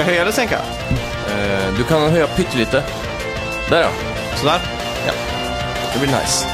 [0.00, 0.58] Ska jag höja eller sänka?
[1.28, 2.82] Eh, du kan höja pyttelite.
[3.70, 3.90] Där ja.
[4.36, 4.60] Sådär.
[5.06, 5.12] ja.
[5.92, 6.46] Det blir nice.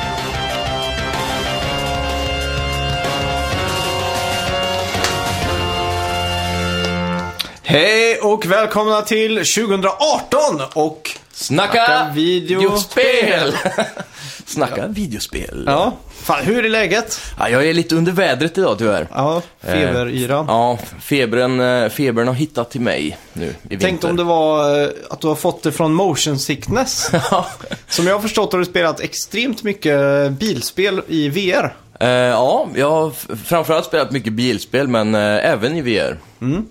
[7.63, 11.11] Hej och välkomna till 2018 och...
[11.33, 13.57] Snacka, Snacka videospel.
[14.57, 15.65] Snacka videospel.
[15.67, 15.93] Ja,
[16.23, 17.21] fan hur är läget?
[17.39, 19.09] Ja, jag är lite under vädret idag tyvärr.
[19.15, 20.45] Ja, feberyran.
[20.49, 23.87] Ja, febern, eh, febern har hittat till mig nu i vinter.
[23.87, 27.11] Tänk om det var eh, att du har fått det från motion sickness.
[27.31, 27.47] Ja.
[27.89, 31.75] Som jag har förstått har du spelat extremt mycket bilspel i VR.
[32.01, 33.11] Eh, ja, jag har
[33.45, 35.21] framförallt spelat mycket bilspel, men eh,
[35.51, 36.19] även i VR.
[36.41, 36.67] Mm.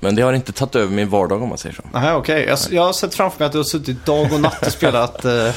[0.00, 1.82] Men det har inte tagit över min vardag om man säger så.
[1.92, 2.44] Nej, okej.
[2.48, 5.24] Jag, jag har sett framför mig att du har suttit dag och natt och spelat.
[5.30, 5.50] Eh,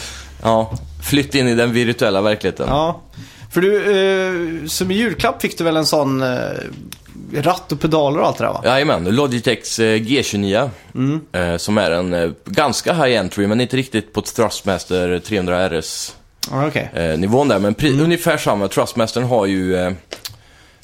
[0.46, 0.74] Ja,
[1.04, 2.68] flytt in i den virtuella verkligheten.
[2.70, 3.02] ja.
[3.52, 6.38] För du, eh, som i julklapp fick du väl en sån eh,
[7.34, 8.62] ratt och pedaler och allt det där va?
[8.66, 10.70] Jajamän, Logitechs eh, G29.
[10.96, 11.22] Mm.
[11.32, 16.16] Eh, som är en eh, ganska high entry, men inte riktigt på Thrustmaster 300 RS
[16.52, 16.90] okej.
[16.94, 17.60] eh, nivån där.
[17.60, 18.00] Men Mm.
[18.02, 18.68] ungefär samma.
[18.68, 19.92] Trustmastern har ju eh,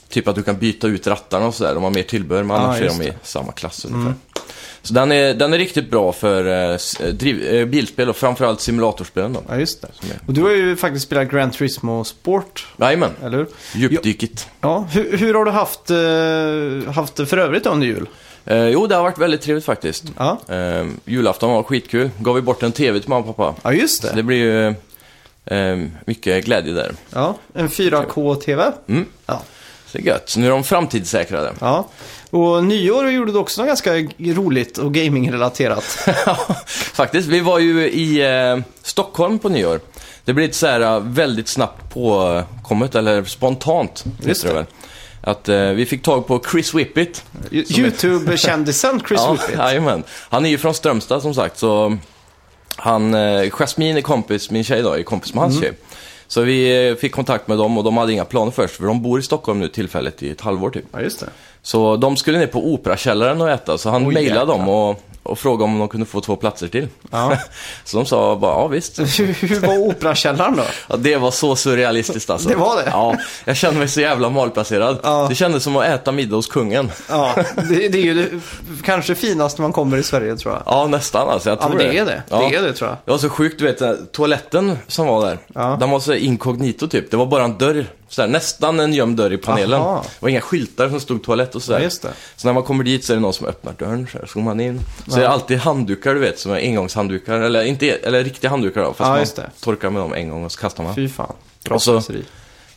[0.09, 1.73] typ att du kan byta ut rattarna och sådär.
[1.73, 3.07] De har mer tillbehör, men Ja, annars är de i.
[3.07, 3.19] Mm.
[3.23, 4.13] samma klass ungefär.
[4.81, 8.61] Så den är, den är riktigt bra för eh, eh, driv, eh, bilspel och framförallt
[8.61, 9.41] simulatorspelen då.
[9.49, 9.87] Ja, just det.
[10.27, 13.47] Och du har ju faktiskt spelat Gran Turismo Sport, Jajamän, eller hur?
[13.75, 14.47] djupdykigt.
[14.61, 18.07] Ja, hur, hur har du haft, eh, haft det för övrigt under jul?
[18.45, 20.03] Eh, jo, det har varit väldigt trevligt faktiskt.
[20.17, 22.09] Ja, Eh, julafton var skitkul.
[22.19, 23.55] Gav vi bort en TV till mamma och pappa.
[23.63, 24.13] ja just Så det.
[24.15, 24.67] det blir ju
[25.45, 26.91] eh, mycket glädje där.
[27.13, 28.71] Ja, en 4K-TV.
[28.87, 29.05] Mm.
[29.25, 29.41] Ja.
[29.91, 30.33] Det är gött.
[30.37, 31.53] Nu är de framtidssäkrade.
[31.59, 31.87] ja.
[32.31, 35.83] Och nyår gjorde du också något ganska roligt och gamingrelaterat.
[36.93, 39.79] Faktiskt, vi var ju i eh, Stockholm på nyår.
[40.25, 44.65] Det blev lite så här eh, väldigt snabbt påkommet, eller spontant, Just det väl.
[45.21, 47.23] Att eh, vi fick tag på Chris Whippet.
[47.51, 49.55] YouTube-kändisen Chris ja, Whippet.
[49.57, 50.03] Jajamän.
[50.29, 51.97] Han är ju från Strömstad som sagt, så
[52.75, 55.63] han, eh, Jasmine är kompis, min tjej då, är kompis med hans Mm.
[55.63, 55.77] tjej.
[56.29, 59.01] Så vi eh, fick kontakt med dem och de hade inga planer först, för de
[59.01, 60.85] bor i Stockholm nu tillfälligt i ett halvår typ.
[60.91, 61.29] Ja, just det.
[61.61, 65.39] Så de skulle ner på Operakällaren och äta, så han Oj, mejlade dem och, och
[65.39, 66.87] frågade om de kunde få två platser till.
[67.11, 67.37] Ja.
[67.83, 68.99] så de sa bara, ja visst.
[69.19, 70.63] Hur, var Operakällaren då?
[70.87, 72.49] Ja, det var så surrealistiskt alltså.
[72.49, 72.89] Det var det?
[72.91, 73.15] Ja,
[73.45, 74.97] jag kände mig så jävla malplacerad.
[75.03, 75.25] Ja.
[75.29, 76.91] Det kändes som att äta middag hos kungen.
[77.09, 77.33] Ja,
[77.69, 78.29] det, det är ju det
[78.85, 80.63] kanske finaste man kommer i Sverige tror jag.
[80.65, 81.49] Ja, nästan alltså.
[81.49, 82.23] Jag Ja, tror men det är det.
[82.29, 82.37] Ja.
[82.49, 82.97] Det är det tror jag.
[83.05, 85.37] Det var så sjukt, du vet, toaletten som var där.
[85.53, 85.77] Ja.
[85.79, 87.11] Den var så inkognito typ.
[87.11, 89.81] Det var bara en dörr, så här, nästan en gömd dörr i panelen.
[89.81, 90.01] Aha.
[90.01, 91.79] Det var inga skyltar som stod toalett och sådär.
[91.79, 91.89] Ja.
[92.35, 94.33] Så när man kommer dit så är det någon som öppnar dörren, så, här, så
[94.33, 94.81] går man in.
[95.07, 97.39] Så är det alltid handdukar, du vet, som är engångshanddukar.
[97.39, 100.51] Eller, inte, eller riktiga handdukar då, fast Ja, man torkar med dem en gång och
[100.51, 100.95] så kastar man.
[100.95, 101.33] Fy fan.
[101.63, 102.01] Bra Och så-.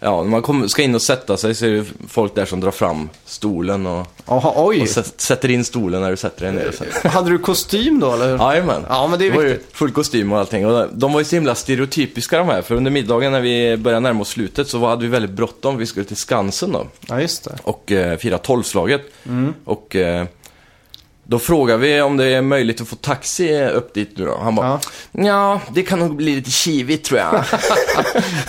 [0.04, 2.70] Ja, när man ska in och sätta sig så är det folk där som drar
[2.70, 4.82] fram stolen och, Jaha, oj.
[4.82, 6.68] och sätt, sätter in stolen när du sätter dig ner.
[6.68, 7.08] och så.
[7.08, 8.38] Hade du kostym då eller?
[8.38, 8.86] Jajamän.
[8.88, 9.76] Ja, men det är var ju viktigt.
[9.76, 10.66] full kostym och allting.
[10.66, 12.62] Och de var ju så himla stereotypiska de här.
[12.62, 15.76] För under middagen när vi började närma oss slutet så hade vi väldigt bråttom.
[15.76, 16.86] Vi skulle till Skansen då.
[17.08, 17.58] Ja, just det.
[17.62, 19.02] Och eh, fira tolvslaget.
[19.26, 19.54] Mm.
[19.64, 20.26] Och eh,
[21.24, 24.38] då frågade vi om det är möjligt att få taxi upp dit nu då.
[24.38, 24.80] Han bara,
[25.12, 27.44] ja, det kan nog bli lite kivigt tror jag.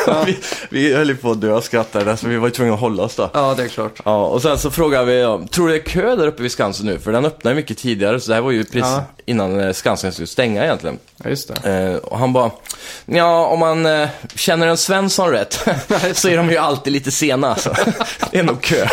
[0.25, 0.37] vi,
[0.69, 2.79] vi höll ju på att dö och skratta där, så vi var ju tvungna att
[2.79, 3.29] hålla oss då.
[3.33, 3.99] Ja, det är klart.
[4.05, 6.51] Ja, och sen så frågade vi, ja, tror du det är kö där uppe vid
[6.51, 6.99] Skansen nu?
[6.99, 9.03] För den öppnade mycket tidigare, så det här var ju precis Ja.
[9.25, 10.99] innan eh, Skansen skulle stänga egentligen.
[11.23, 11.71] Ja, just det.
[11.73, 12.51] Eh, och han bara,
[13.05, 15.53] ja om man eh, känner en Svensson rätt
[16.13, 17.75] så är de ju alltid lite sena alltså.
[18.31, 18.87] Det är nog kö.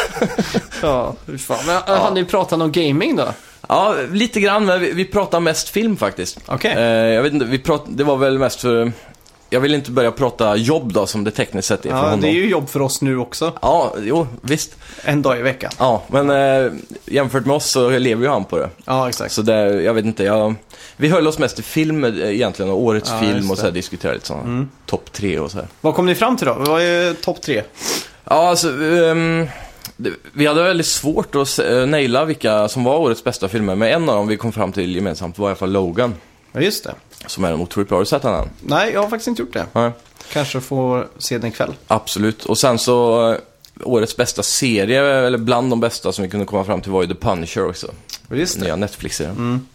[0.82, 1.58] Ja, fan.
[1.66, 1.96] Men ja.
[1.96, 3.28] hade ni pratat om gaming då?
[3.72, 6.38] Ja, lite grann, men vi, vi pratar mest film faktiskt.
[6.46, 6.72] Okej.
[6.76, 6.82] Eh,
[7.14, 8.92] jag vet inte, vi prat, det var väl mest för,
[9.50, 12.20] jag vill inte börja prata jobb då, som det tekniskt sett är för Ja, honom.
[12.20, 13.52] det är ju jobb för oss nu också.
[13.62, 14.76] Ja, jo, visst.
[15.04, 15.70] En dag i veckan.
[15.78, 16.72] Ja, men eh,
[17.06, 18.68] jämfört med oss så lever ju han på det.
[18.84, 19.32] Ja, exakt.
[19.32, 20.54] Så det, jag vet inte, jag,
[20.96, 23.70] vi höll oss mest till film eh, egentligen, och årets Ja, film och så här,
[23.70, 23.74] det.
[23.78, 25.68] diskuterade lite sådana, topp tre och så här.
[25.80, 26.54] Vad kom ni fram till då?
[26.58, 27.62] Vad är topp tre?
[28.24, 29.46] Ja, alltså, ehm,
[30.32, 34.08] vi hade väldigt svårt att uh, naila vilka som var årets bästa filmer, men en
[34.08, 36.14] av dem vi kom fram till gemensamt var i alla fall Logan,
[36.52, 36.94] Ja, just det.
[37.26, 37.96] som är en otroligt bra.
[37.96, 38.48] Har du sett den än?
[38.60, 39.66] Nej, jag har faktiskt inte gjort det.
[39.72, 39.92] Ja,
[40.32, 41.72] Kanske får se den ikväll.
[41.86, 42.44] absolut.
[42.44, 43.38] Och sen så, eh,
[43.84, 47.08] årets bästa serie, eller bland de bästa som vi kunde komma fram till var ju
[47.08, 47.86] The Punisher också.
[48.30, 48.64] Just det.
[48.64, 49.66] Nya Netflix-serien.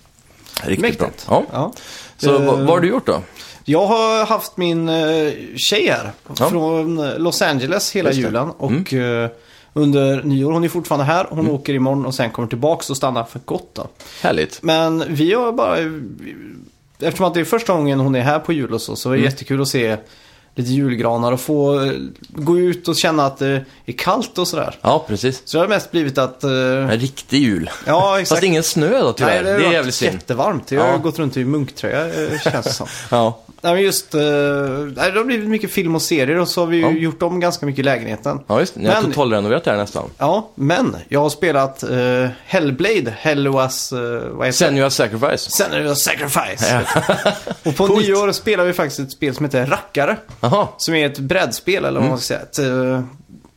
[0.63, 1.07] Riktigt bra.
[1.07, 1.25] Mäktigt.
[1.29, 1.43] Ja.
[1.51, 1.73] Ja.
[2.17, 3.21] Så Eh, vad, har du gjort då?
[3.67, 6.49] Jag har haft min eh, tjej här Ja.
[6.49, 8.15] från eh, Los Angeles hela det.
[8.15, 8.25] Mm.
[8.25, 8.49] julen.
[8.57, 9.29] Och eh,
[9.77, 11.27] under nyår, hon är fortfarande här.
[11.29, 13.87] Hon åker imorgon och sen kommer tillbaka och stannar för gott då.
[14.21, 14.59] Härligt.
[14.63, 15.77] Men vi har bara...
[16.99, 19.13] Eftersom att det är första gången hon är här på jul och så, så är
[19.13, 19.31] det Mm.
[19.31, 19.97] jättekul att se
[20.57, 21.91] lite julgranar och få eh,
[22.29, 24.75] gå ut och känna att det är kallt och sådär.
[24.81, 25.41] Ja, precis.
[25.45, 26.43] Så det har mest blivit att...
[26.43, 27.69] eh, En riktig jul.
[27.85, 28.29] ja, exakt.
[28.29, 29.33] Fast ingen snö då tyvärr.
[29.33, 30.13] Nej, det, har det är varit jävligt synd.
[30.13, 30.71] jättevarmt.
[30.71, 30.97] Jag har Ja.
[30.97, 32.87] gått runt i munktröja, eh, känns det som.
[33.11, 33.39] Ja.
[33.65, 34.13] Nej, men just...
[34.15, 36.91] eh, det har blivit mycket film och serier och så har vi ju Ja.
[36.91, 38.39] gjort om ganska mycket i lägenheten.
[38.47, 38.79] ja, just det.
[38.79, 40.09] Ni har Men- totalrenoverat det här nästan.
[40.17, 43.93] Ja, men jag har spelat uh, Hellblade, Helluas...
[43.93, 45.63] Uh, vad heter Sen Senua Sacrifice.
[45.63, 46.85] Senua's Sacrifice.
[47.63, 48.07] och på Coolt.
[48.07, 50.17] nyår spelar vi faktiskt ett spel som heter Rackare.
[50.41, 50.67] Jaha.
[50.77, 52.09] Som är ett brädspel, eller vad Mm.
[52.09, 52.39] man ska säga.
[52.41, 53.01] Ett, eh,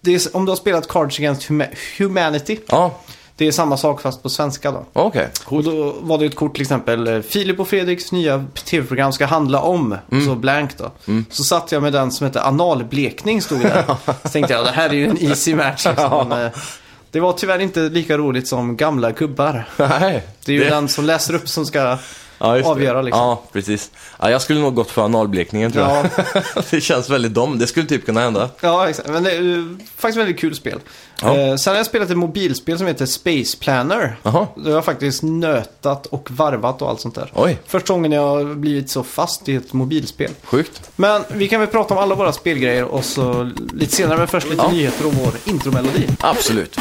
[0.01, 2.59] det är, om du har spelat Cards Against Huma- Humanity.
[2.67, 2.99] Ja,
[3.38, 4.85] Det är samma sak fast på svenska då.
[4.93, 5.29] okej.
[5.44, 9.26] Och då var det ett kort till exempel, eh, Filip och Fredriks nya tv-program ska
[9.26, 10.26] handla om, Mm.
[10.26, 10.90] så blank då.
[11.31, 13.85] Så satt jag med den som hette analblekning, stod det där.
[14.23, 16.29] så tänkte jag, det här är ju en easy match liksom.
[16.29, 16.52] Men, eh,
[17.11, 19.64] Det var tyvärr inte lika roligt som gamla gubbar.
[19.76, 20.23] Nej.
[20.44, 21.99] Det är ju den som läser upp som ska...
[22.38, 23.20] ja, avgöra, liksom.
[23.20, 23.90] Ja, precis.
[24.19, 26.06] Ja, jag skulle nog gått för analblekningen tror jag.
[26.70, 27.58] det känns väldigt dom.
[27.58, 28.50] Det skulle typ kunna hända.
[28.61, 29.08] Ja, exakt.
[29.08, 30.81] Men det är faktiskt väldigt kul spel.
[31.23, 34.17] Eh, sen har jag spelat ett mobilspel som heter Space Planner.
[34.23, 34.46] Jaha.
[34.56, 37.32] Det har jag faktiskt nötat och varvat och allt sånt där.
[37.35, 40.31] Oj, Första gången jag har blivit så fast i ett mobilspel.
[40.44, 40.90] sjukt.
[40.96, 44.50] Men vi kan väl prata om alla våra spelgrejer och så lite senare, men först
[44.50, 46.08] lite nyheter och vår intromelodi.
[46.20, 46.79] Absolut.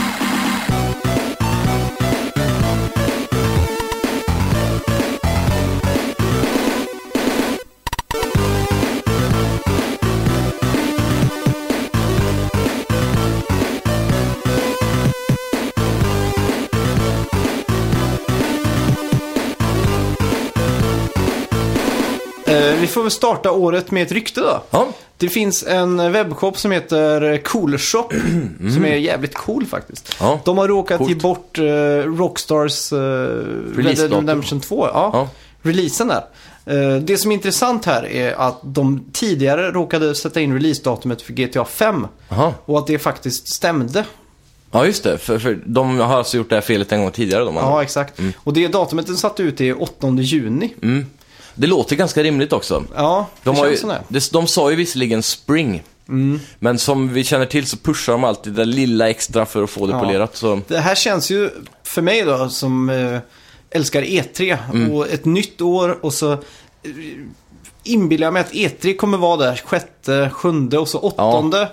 [22.98, 24.64] Får väl starta året med ett rykte då.
[24.70, 28.10] Ja, Det finns en webbshop som heter Cool Shop,
[28.74, 30.16] som är jävligt cool faktiskt.
[30.20, 30.40] Ja.
[30.46, 31.10] De har råkat Coolt.
[31.10, 31.64] ge bort eh,
[32.18, 32.98] Rockstars uh,
[33.78, 34.14] Red Dead.
[34.14, 34.88] Redemption 2.
[34.94, 35.30] Ja, Ja.
[35.62, 36.24] releasen där.
[36.66, 41.34] Eh, det som är intressant här är att de tidigare råkade sätta in releasedatumet för
[41.34, 42.54] GTA 5 Aha.
[42.66, 44.06] och att det faktiskt stämde.
[44.72, 45.18] ja just det.
[45.18, 47.44] För, för de har alltså gjort det här felet en gång tidigare.
[47.44, 48.20] De Ja, exakt.
[48.38, 50.74] Och det datumet den satte ut är 8 juni.
[50.82, 51.06] mm.
[51.58, 52.84] Det låter ganska rimligt också.
[52.96, 55.84] Ja, det De, känns ju, det, de sa ju visserligen spring.
[56.10, 56.40] Mm.
[56.60, 59.86] Men som vi känner till så pushar de alltid det lilla extra för att få
[59.88, 60.00] det Ja.
[60.00, 60.36] polerat.
[60.36, 60.62] Så.
[60.68, 61.50] Det här känns ju
[61.84, 63.20] för mig då som eh,
[63.70, 64.92] älskar E3 Mm.
[64.92, 66.40] och ett nytt år och så eh,
[67.84, 71.70] inbillar jag mig att E3 kommer vara där sjätte, sjunde och så åttonde.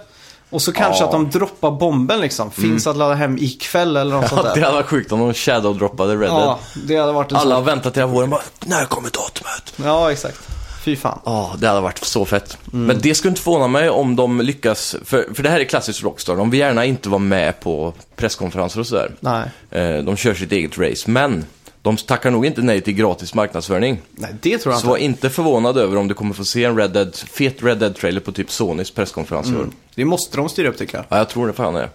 [0.54, 1.06] Och så kanske Ja.
[1.06, 2.50] att de droppar bomben liksom.
[2.50, 4.62] Finns att ladda hem ikväll eller något sånt Ja, det där.
[4.66, 6.30] hade varit sjukt om de shadow-droppade Red Dead.
[6.42, 9.72] Ja, det hade varit en Alla har väntat hela våren bara, när kommer datumet?
[9.84, 10.38] Ja, exakt.
[10.84, 11.18] Fy fan.
[11.24, 12.58] Ja, det hade varit så fett.
[12.72, 12.86] Mm.
[12.86, 16.02] Men det skulle inte förvåna mig om de lyckas, för, för det här är klassiskt
[16.02, 16.36] Rockstar.
[16.36, 19.12] De vill gärna inte vara med på presskonferenser och sådär.
[19.20, 19.42] Nej.
[19.70, 21.44] Eh, De kör sitt eget race, men
[21.84, 24.00] de tackar nog inte nej till gratis marknadsföring.
[24.10, 25.30] Nej, det tror jag Så var inte.
[25.30, 28.50] förvånad över om du kommer få se en Red Dead, fet Red Dead-trailer på typ
[28.50, 29.66] Sonys presskonferens i år.
[29.94, 31.04] Det måste de styra upp tycker jag.
[31.08, 31.88] Ja, jag tror det fan är.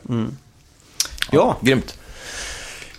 [1.31, 1.57] Ja.
[1.61, 1.97] Grymt.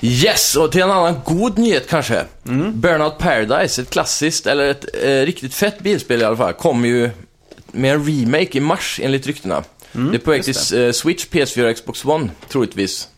[0.01, 2.25] Yes, och till en annan god nyhet kanske.
[2.47, 2.81] Mm.
[2.81, 7.11] Burnout Paradise, ett klassiskt, eller ett eh, riktigt fett bilspel i alla fall, kommer ju
[7.73, 9.65] med en remake i mars enligt ryktena.
[9.93, 13.09] det är på väg Mm, till eh, Switch, PS4 och Xbox One, troligtvis.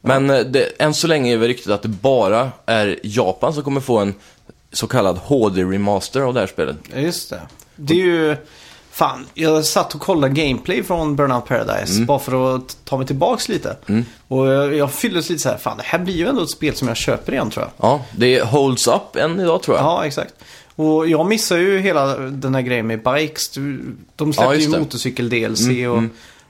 [0.00, 3.62] Men eh, det, än så länge är väl ryktet att det bara är Japan som
[3.62, 4.14] kommer få en
[4.72, 6.76] så kallad HD-remaster av det här spelet.
[6.94, 7.40] Ja, Just det.
[7.76, 8.36] Det är ju...
[8.90, 12.06] Fan, jag satt och kollade gameplay från Burnout Paradise Mm.
[12.06, 13.76] bara för att ta mig tillbaks lite.
[14.28, 16.74] Och jag, jag fylldes lite så här, fan det här blir ju ändå ett spel
[16.74, 17.90] som jag köper igen tror jag.
[17.90, 19.84] Ja, det holds up än idag tror jag.
[19.86, 20.34] Ja, exakt.
[20.76, 23.50] Och jag missar ju hela den här grejen med bikes.
[24.16, 26.02] De släppte just ju motorcykel-DLC och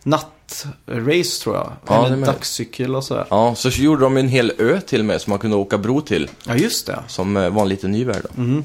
[0.02, 1.72] nattrace tror jag.
[1.86, 3.26] Ja, Eller dagscykel och sådär.
[3.30, 6.30] Ja, så gjorde de en hel ö till med som man kunde åka bro till.
[6.46, 6.98] Ja, just det.
[7.06, 8.22] Som eh, var en liten ny värld.
[8.34, 8.62] då.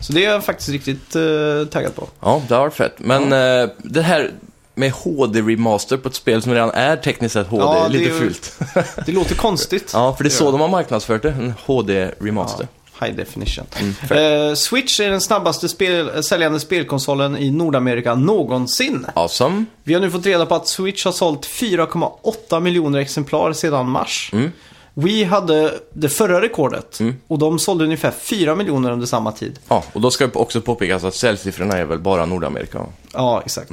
[0.00, 2.08] Så det är jag faktiskt riktigt uh, taggad på.
[2.20, 2.94] Ja, det har varit fett.
[2.98, 4.30] Men eh, det här
[4.74, 8.58] med HD-remaster på ett spel som redan är tekniskt sett HD, Ja, lite är fult.
[9.06, 9.90] Det låter konstigt.
[9.94, 10.50] ja, för det är så Ja.
[10.50, 12.66] de har marknadsfört det, en HD-remaster.
[13.00, 13.66] High definition.
[14.08, 14.48] fair.
[14.48, 19.06] Eh, Switch är den snabbaste spel, säljande spelkonsolen i Nordamerika någonsin.
[19.14, 19.64] Awesome.
[19.84, 24.30] Vi har nu fått reda på att Switch har sålt 4,8 miljoner exemplar sedan mars.
[24.32, 24.52] Mm.
[24.94, 29.58] Vi hade det förra rekordet och de sålde ungefär 4 miljoner under samma tid.
[29.68, 32.86] Ja, och då ska det också påpekas att säljsiffrorna är väl bara Nordamerika.
[33.12, 33.70] Ja, exakt.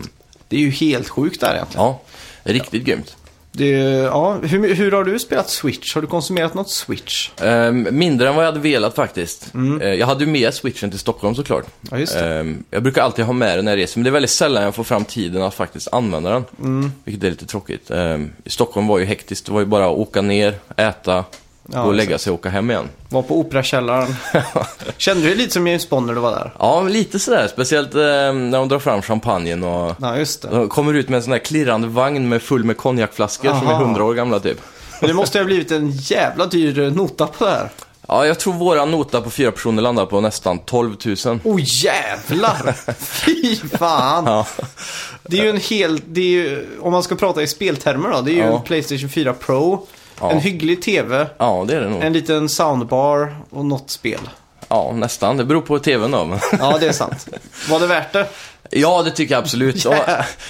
[0.47, 1.85] Det är ju helt sjukt där egentligen.
[1.85, 2.01] Ja,
[2.43, 3.15] riktigt grymt.
[3.57, 3.69] Det,
[4.03, 5.95] ja, hur, hur har du spelat Switch?
[5.95, 7.29] Har du konsumerat något Switch?
[7.41, 9.51] Ehm, mindre än vad jag hade velat faktiskt.
[9.81, 11.65] Eh, jag hade ju med switchen till Stockholm såklart.
[11.65, 11.87] Mm.
[11.91, 12.35] Ja, just det.
[12.35, 14.63] Ehm, jag brukar alltid ha med den när jag reser, men det är väldigt sällan
[14.63, 16.45] jag får fram tiden att faktiskt använda den.
[16.59, 16.91] Mm.
[17.03, 17.91] Vilket är lite tråkigt.
[17.91, 21.25] Ehm, I Stockholm var ju hektiskt, det var ju bara att åka ner, äta,
[21.73, 22.89] Ja, gå och lägga sig och åka hem igen.
[23.09, 24.15] Var på Operakällaren.
[24.97, 26.53] Kände du dig lite som James Bond när du var där?
[26.59, 27.47] Ja, lite sådär.
[27.47, 30.47] Speciellt eh, när de drar fram champagnen och Ja, just det.
[30.47, 33.71] de kommer ut med en sån där klirrande vagn med full med konjakflaskor som är
[33.71, 33.81] Aha.
[33.81, 34.61] 100 år gamla typ.
[35.01, 37.69] Det måste ju ha blivit en jävla dyr eh, nota på det här.
[38.07, 40.95] Ja, jag tror våra nota på fyra personer landar på nästan 12
[41.25, 41.39] 000.
[41.43, 42.75] Oh jävlar!
[42.99, 44.23] Fy fan!
[44.25, 44.45] Ja,
[45.23, 48.21] Det är ju en hel, det är ju, om man ska prata i speltermer då,
[48.21, 48.55] det är ju Ja.
[48.57, 49.87] en Playstation 4 Pro,
[50.19, 50.31] Ja.
[50.31, 52.03] en hygglig TV, ja det är det nog.
[52.03, 54.19] en liten soundbar och något spel.
[54.67, 55.37] Ja, nästan.
[55.37, 56.39] Det beror på tvn då.
[56.59, 57.27] Ja, det är sant.
[57.69, 58.27] Var det värt det?
[58.71, 59.85] Ja, det tycker jag absolut.
[59.85, 59.93] Och,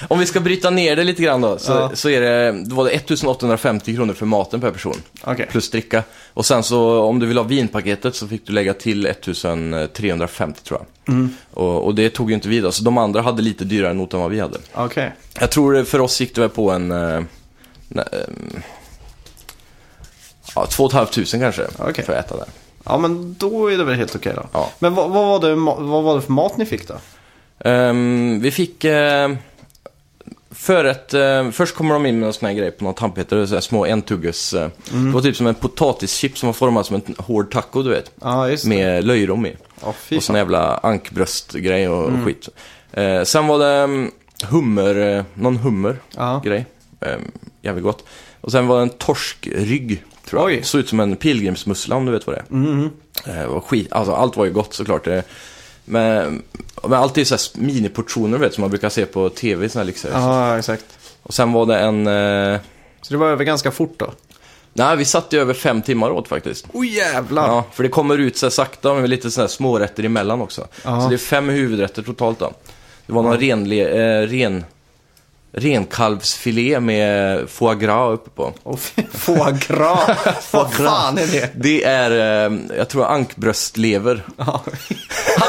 [0.08, 1.92] om vi ska bryta ner det lite grann då, så, Ja.
[1.94, 5.02] så är det, då var det 1850 kronor för maten per person.
[5.24, 5.48] Okej.
[5.52, 6.04] Plus dricka.
[6.34, 10.80] Och sen så om du vill ha vinpaketet så fick du lägga till 1350 tror
[11.06, 11.14] jag.
[11.16, 11.30] Mm.
[11.54, 14.14] Och, och det tog ju inte vi då, så de andra hade lite dyrare not
[14.14, 14.58] än vad vi hade.
[14.74, 15.12] Okej.
[15.40, 16.92] Jag tror det- för oss gick det väl på en...
[16.92, 17.22] Eh,
[17.88, 18.06] nej,
[20.56, 22.06] ja, två och ett halvt tusen kanske Okej.
[22.06, 22.48] för att äta där.
[22.86, 24.44] Ja, men då är det väl helt okej då.
[24.52, 24.72] Ja.
[24.80, 26.94] Men vad, vad, var det, vad var det för mat ni fick då?
[27.70, 29.30] Ehm, vi fick eh,
[30.52, 33.54] förrätt, eh, först kommer de in med en sån här grej på någon tandpetare, så
[33.54, 34.54] här små entugges.
[34.54, 35.06] Eh, Mm.
[35.06, 38.12] Det var typ som en potatischip som var formad som en hård taco, du vet.
[38.22, 38.66] Det.
[38.66, 39.56] Med löjrom i.
[39.98, 42.20] Fy Och sån jävla ankbröstgrej och, Mm.
[42.20, 42.50] och skit.
[42.92, 44.12] Eh, sen var det mm,
[44.44, 46.66] hummer, någon hummer-grej.
[47.00, 47.08] Ja.
[47.08, 47.18] Eh,
[47.62, 48.04] jävligt gott.
[48.42, 50.58] Och sen var det en torskrygg, tror jag.
[50.58, 50.64] Oj.
[50.64, 52.54] Såg ut som en pilgrimsmussla om du vet vad det är.
[52.56, 52.90] Mhm.
[53.26, 55.04] Eh, och skit, alltså allt var ju gott såklart.
[55.06, 55.24] Det,
[55.86, 56.42] men,
[56.84, 59.82] men allt är ju så här miniportioner vet, som man brukar se på tv såna
[59.82, 60.18] här lyxigare.
[60.20, 60.86] Ja, exakt.
[61.24, 62.08] Och sen var det en...
[62.08, 62.60] Eh,
[63.02, 64.12] Så det var över ganska fort då?
[64.78, 66.66] nej, vi satt ju över fem timmar åt faktiskt.
[66.74, 67.48] Oh jävlar!
[67.48, 70.68] Ja, för det kommer ut så här sakta med lite så här smårätter emellan också.
[70.84, 71.02] Ja.
[71.02, 72.54] Så det är fem huvudrätter totalt då.
[73.08, 73.76] Det var någon renle,
[74.22, 74.66] eh, ren,
[75.58, 78.54] renkalvsfilé med foie gras uppe på.
[78.64, 78.78] Oh,
[79.14, 80.10] foie gras.
[80.52, 81.50] Vad fan är det?
[81.56, 82.12] Det är,
[82.48, 84.24] eh, jag tror ankbröstlever.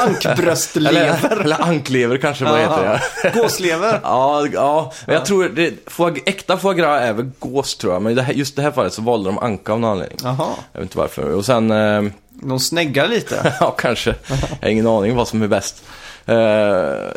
[0.03, 0.89] Ankbröstlever.
[0.89, 3.29] Eller, eller anklever kanske, vad heter det?
[3.41, 3.99] Gåslever.
[4.03, 8.01] Ja, ja, men jag tror det, foie, äkta foie gras är väl gås tror jag,
[8.01, 10.17] men det här, just det här fallet så valde de anka av någon anledning.
[10.23, 10.49] Jaha.
[10.73, 11.31] Jag vet inte varför.
[11.31, 13.53] Och sen, eh, De snäggar lite.
[13.59, 15.83] ja kanske, jag har ingen aning vad som är bäst.
[16.29, 16.35] Eh,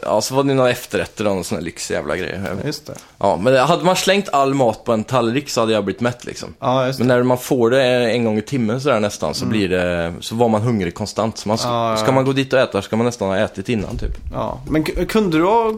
[0.02, 2.40] ja, så var det några efterrätter då, någon sån här lyxig jävla grej.
[2.44, 2.94] Ja, Just det.
[3.18, 6.24] Ja, men hade man slängt all mat på en tallrik så hade jag blivit mätt
[6.24, 6.54] liksom.
[6.60, 7.04] Ja, just det.
[7.04, 10.34] Men när man får det en gång i timmen sådär nästan så blir det, så
[10.34, 11.38] var man hungrig konstant.
[11.38, 11.72] Så man, Mm.
[11.74, 14.12] Ja, ja, ska man gå dit och äta ska man nästan ha ätit innan typ.
[14.32, 14.60] Ja.
[14.68, 15.74] Men kunde du ha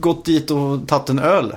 [0.00, 1.56] gått dit och tagit en öl?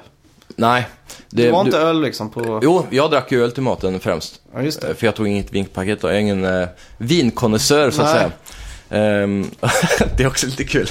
[0.56, 0.88] Nej.
[1.30, 2.60] Det, var du- inte öl liksom på...
[2.64, 4.42] Jo, jag drack ju öl till maten främst.
[4.54, 4.88] Ja, just det.
[4.88, 8.16] Eh, För jag tog inget vinpaket och jag är ingen uh, vinkonnässör så att Nej.
[8.18, 8.32] säga.
[8.92, 9.52] Ehm,
[10.18, 10.90] det är också lite kul.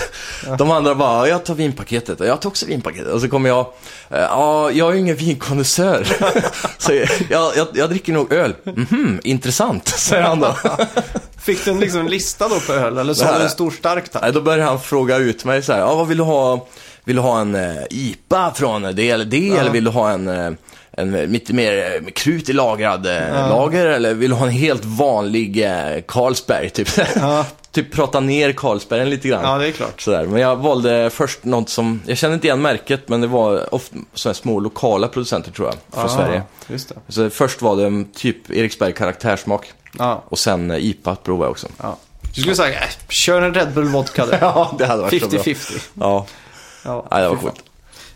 [0.59, 3.13] De andra bara, jag tar vinpaketet och jag tar också vinpaketet.
[3.13, 3.67] Och så kommer jag,
[4.11, 6.07] eh, ja, jag är ju ingen vinkonnässör.
[6.79, 6.93] så
[7.29, 8.55] jag, jag, jag dricker nog öl.
[8.65, 10.57] Mhm, intressant, säger han då.
[11.43, 12.99] Fick du en liksom lista då på öl?
[12.99, 14.23] Eller så var det en stor stark tack?
[14.23, 16.67] Nej, då börjar han fråga ut mig så här, ja, vad vill du ha?
[17.05, 19.51] Vill du ha en eh, IPA från det eller det?
[19.51, 20.53] Eller vill du ha en, eh,
[20.93, 23.87] en lite mer eh, krut i lagrad eh, lager?
[23.87, 26.71] Eller vill du ha en helt vanlig eh, Carlsberg?
[26.71, 27.45] Typ, Ja.
[27.73, 29.45] Typ prata ner Carlsbergen lite grann.
[29.45, 30.01] Ja, det är klart.
[30.01, 30.27] Sådär.
[30.27, 33.97] Men jag valde först något som, jag kände inte igen märket, men det var ofta
[34.15, 36.43] sådana små lokala producenter tror jag, från Ja, Sverige.
[36.69, 36.95] Just det.
[37.09, 39.73] Så först var det en typ Eriksberg karaktärsmak.
[39.99, 40.23] Ja.
[40.29, 41.69] Och sen IPA provade jag också.
[41.83, 41.97] ja.
[42.35, 44.33] Du skulle säga, äh, kör en Red Bull vodka du.
[44.41, 45.39] Ja, det hade varit så bra.
[45.39, 45.81] 50-50.
[45.95, 46.27] Ja.
[46.85, 47.63] Ja, Ja, det var coolt.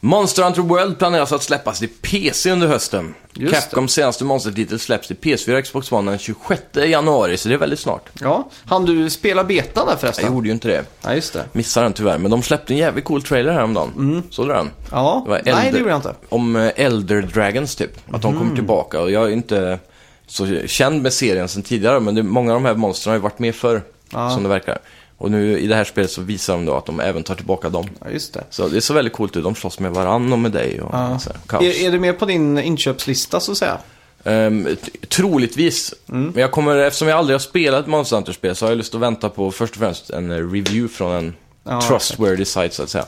[0.05, 3.15] Monster Hunter World planeras att släppas till PC under hösten.
[3.35, 7.55] Just Capcoms senaste monstertitel släpps till PS4 och Xbox One den 26 januari, så det
[7.55, 8.09] är väldigt snart.
[8.21, 10.35] Ja, han du spela betan där Jag förresten?
[10.35, 10.85] gjorde ju inte det.
[11.03, 11.45] Ja, just det.
[11.53, 13.93] Missade den tyvärr, men de släppte en jävligt cool trailer häromdagen.
[13.97, 14.23] Mm.
[14.31, 14.71] Såg du den?
[14.91, 16.15] Ja, Det var nej Elder- det gjorde jag inte.
[16.29, 17.97] Om eh, Elder Dragons typ.
[18.15, 18.39] Att de Mm.
[18.43, 19.01] kommer tillbaka.
[19.01, 19.79] Och jag är inte
[20.27, 23.23] så känd med serien sedan tidigare, men det, många av de här monstren har ju
[23.23, 24.31] varit med förr, Ja.
[24.31, 24.79] som det verkar.
[25.25, 27.69] Och nu i det här spelet så visar de då att de även tar tillbaka
[27.69, 27.87] dem.
[28.05, 28.45] Ja, just det.
[28.51, 29.45] Så det ser väldigt coolt ut.
[29.45, 31.19] De slåss med varann och med dig och Ja.
[31.19, 31.63] så här, kaos.
[31.65, 33.79] Är, är det med på din inköpslista så att säga?
[34.25, 35.95] T- troligtvis.
[36.09, 36.23] Mm.
[36.35, 39.01] Men jag kommer, eftersom jag aldrig har spelat Monster Hunter-spel så har jag lust att
[39.01, 43.05] vänta på först och främst en review från en Ja, trustworthy site så att säga.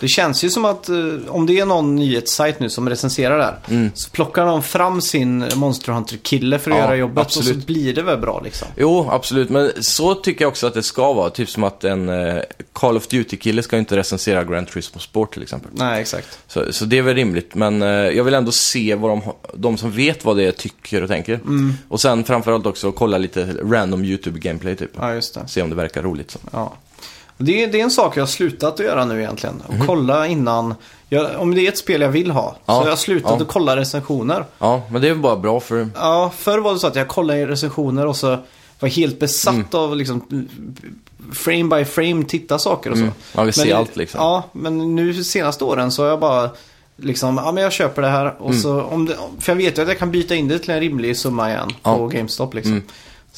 [0.00, 0.96] Det känns ju som att eh,
[1.28, 5.92] om det är någon nyhetssajt nu som recenserar där så plockar de fram sin Monster
[5.92, 6.82] Hunter-kille för att Mm.
[6.82, 7.60] Ja, göra jobbet och absolut.
[7.60, 8.68] så blir det väl bra liksom.
[8.76, 9.50] Jo, absolut.
[9.50, 11.30] Men så tycker jag också att det ska vara.
[11.30, 12.42] Typ som att en eh,
[12.72, 15.70] Call of Duty-kille ska inte recensera Grand Turismo Sport till exempel.
[15.74, 16.38] Nej, exakt.
[16.48, 17.54] Så, så det är väl rimligt.
[17.54, 19.20] Men eh, jag vill ändå se vad de,
[19.54, 21.34] de som vet vad det är tycker och tänker.
[21.34, 21.74] Mm.
[21.88, 24.90] Och sen framförallt också kolla lite random YouTube-gameplay typ.
[24.98, 25.48] Ja, just det.
[25.48, 26.30] Se om det verkar roligt.
[26.30, 26.38] Så.
[26.52, 26.72] Ja.
[27.42, 29.62] Det är, det är en sak jag har slutat att göra nu egentligen.
[29.68, 30.74] Att kolla innan.
[31.08, 32.56] Jag, om det är ett spel jag vill ha.
[32.66, 33.42] Ja, Så jag har slutat ja.
[33.42, 34.44] att kolla recensioner.
[34.58, 35.88] Ja, men det är bara bra för...
[35.94, 38.38] Ja, förr var det så att jag kollade i recensioner och så
[38.80, 39.66] var helt besatt Mm.
[39.72, 40.48] av liksom
[41.32, 43.02] frame by frame titta saker och så.
[43.02, 43.14] Mm.
[43.34, 44.20] Ja, vi ser Men- allt liksom.
[44.20, 46.50] Ja, men nu senaste åren så har jag bara
[46.96, 48.62] liksom, ja men jag köper det här och Mm.
[48.62, 50.80] så om det, för jag vet ju att jag kan byta in det till en
[50.80, 51.96] rimlig summa igen Ja.
[51.96, 52.82] på GameStop liksom.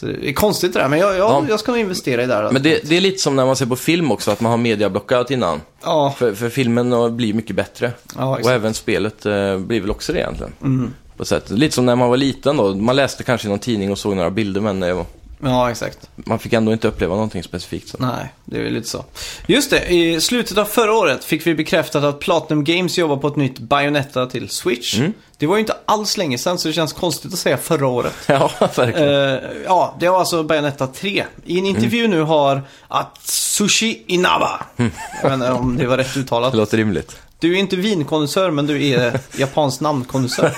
[0.06, 1.44] Det är konstigt det där, men jag, jag, Ja.
[1.48, 2.50] jag ska nog investera i det här.
[2.52, 4.56] Men det, det är lite som när man ser på film också, att man har
[4.58, 5.60] mediablockout innan.
[5.82, 7.92] Ja, För, för filmen blir mycket bättre.
[8.16, 10.52] ja Och även spelet eh, blir väl också det egentligen.
[10.62, 10.90] Mm.
[11.16, 11.50] På sätt.
[11.50, 12.74] Lite som när man var liten då.
[12.74, 15.02] Man läste kanske i någon tidning och såg några bilder men eh,
[15.44, 15.98] Ja, exakt.
[16.16, 17.88] man fick ändå inte uppleva någonting specifikt.
[17.88, 17.96] Så.
[18.00, 19.04] Nej, det är väl lite så.
[19.46, 23.28] Just det, i slutet av förra året fick vi bekräftat att Platinum Games jobbar på
[23.28, 24.98] ett nytt Bayonetta till Switch.
[24.98, 25.12] Mm.
[25.38, 28.14] Det var ju inte alls länge sedan så det känns konstigt att säga förra året.
[28.26, 29.08] Ja, verkligen.
[29.08, 31.24] Eh, ja, det var alltså Bayonetta 3.
[31.44, 34.90] I en intervju nu har Atsushi Inaba, jag
[35.22, 36.52] vet inte om det var rätt uttalat.
[36.52, 37.16] Det låter rimligt.
[37.38, 40.52] Du är inte vinkonnässör men du är japansk namnkonnässör.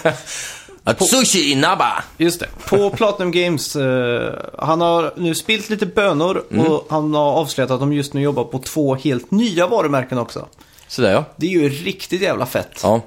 [0.84, 2.04] Atsushi Inaba!
[2.18, 2.46] Just det.
[2.68, 7.80] På Platinum Games, eh, han har nu spilt lite bönor och han har avslöjat att
[7.80, 10.46] de just nu jobbar på två helt nya varumärken också.
[10.88, 11.24] Sådär ja.
[11.36, 12.80] Det är ju riktigt jävla fett.
[12.82, 13.00] Ja,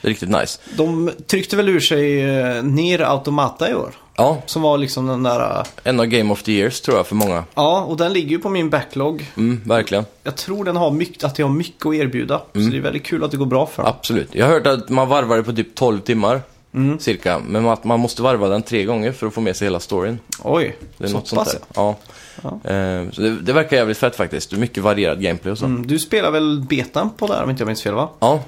[0.00, 0.58] det är riktigt nice.
[0.76, 3.90] De tryckte väl ur sig eh, ner Automata i år.
[4.16, 5.58] Ja, Som var liksom den där...
[5.60, 7.44] eh, en av Game of the Years tror jag för många.
[7.54, 9.32] Ja, och den ligger ju på min backlog.
[9.36, 10.04] Mm, verkligen.
[10.22, 12.38] Jag tror den har mycket, att det har mycket att erbjuda.
[12.52, 13.92] Så det är väldigt kul att det går bra för dem.
[13.98, 14.28] Absolut.
[14.32, 16.42] Jag har hört att man varvar det på typ 12 timmar.
[16.76, 16.98] Mm.
[16.98, 17.38] Cirka.
[17.38, 20.18] Men att man måste varva den tre gånger för att få med sig hela storyn.
[20.42, 21.62] Oj, Det är så något sånt pass där.
[21.74, 21.96] Ja.
[22.42, 24.52] Eh, så det, det verkar jävligt fett faktiskt.
[24.52, 25.64] Mycket varierad gameplay och så.
[25.64, 28.08] mm, Du spelar väl betan på det här om inte jag minns fel va?
[28.20, 28.40] Ja.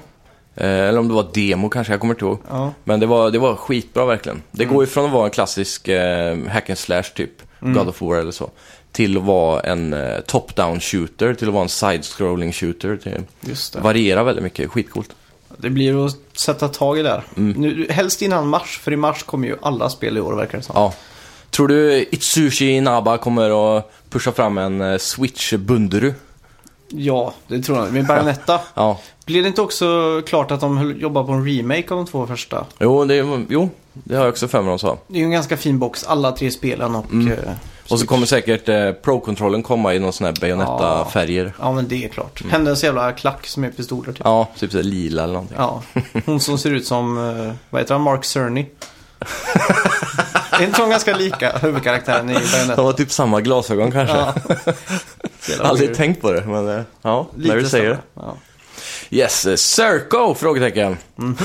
[0.55, 2.37] Eh, eller om det var demo kanske, jag kommer inte ihåg.
[2.49, 2.73] Ja.
[2.83, 4.41] Men det var, det var skitbra verkligen.
[4.51, 8.01] Det går ju från att vara en klassisk eh, hack and slash typ, God of
[8.01, 8.49] War eller så,
[8.91, 9.95] till att vara en
[10.27, 12.97] top-down shooter, till att vara en side-scrolling shooter.
[12.97, 13.79] Till, Just det.
[13.79, 15.09] varierar väldigt mycket, skitcoolt.
[15.61, 17.23] Det blir att sätta tag i det här.
[17.37, 17.61] Mm.
[17.61, 20.63] Nu, helst innan mars, för i mars kommer ju alla spel i år verkar det
[20.63, 20.75] som.
[20.75, 20.93] Ja.
[21.49, 26.13] Tror du Itsushi Inaba kommer att pusha fram en eh, Switch Bunderu?
[26.87, 27.93] Ja, det tror jag.
[27.93, 28.59] Med Bayonetta.
[28.73, 28.99] Ja.
[29.25, 32.65] Blir det inte också klart att de jobbar på en remake av de två första?
[32.79, 33.15] Jo, det,
[33.49, 34.97] jo, det har jag också för mig de sa.
[35.07, 37.11] Det är ju en ganska fin box, alla tre spelen och...
[37.11, 37.31] Mm.
[37.31, 37.53] eh,
[37.89, 41.53] Och så kommer säkert eh, Pro-kontrollen komma i någon sån här Bayonetta-färger.
[41.59, 42.43] Ja, men det är klart.
[42.49, 44.25] Hennes jävla klack som är pistoler typ.
[44.25, 44.31] Mm.
[44.37, 45.57] Ja, typ så här lila eller någonting.
[45.59, 45.81] Ja,
[46.25, 48.65] hon som ser ut som, eh, vad heter han, Mark Cerny.
[50.51, 52.81] är inte de ganska lika huvudkaraktären i De Bayonetta?
[52.81, 54.15] har typ samma glasögon kanske.
[54.17, 54.33] Ja.
[55.67, 57.97] Aldrig tänkt på det, men eh, ja, när du Lite säger det.
[58.13, 58.35] Ja.
[59.09, 60.33] Yes, eh, Serco?
[60.33, 60.97] Frågetecken.
[61.15, 61.37] Mhm.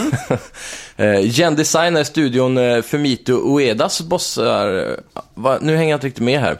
[0.96, 4.90] eh, Gen Design är studion eh, Fumito Uedas bossar.
[4.90, 4.96] eh,
[5.34, 5.58] Va?
[5.60, 6.58] Nu hänger jag inte riktigt med här.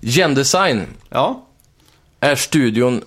[0.00, 1.46] Gen Design ja,
[2.20, 3.02] är studion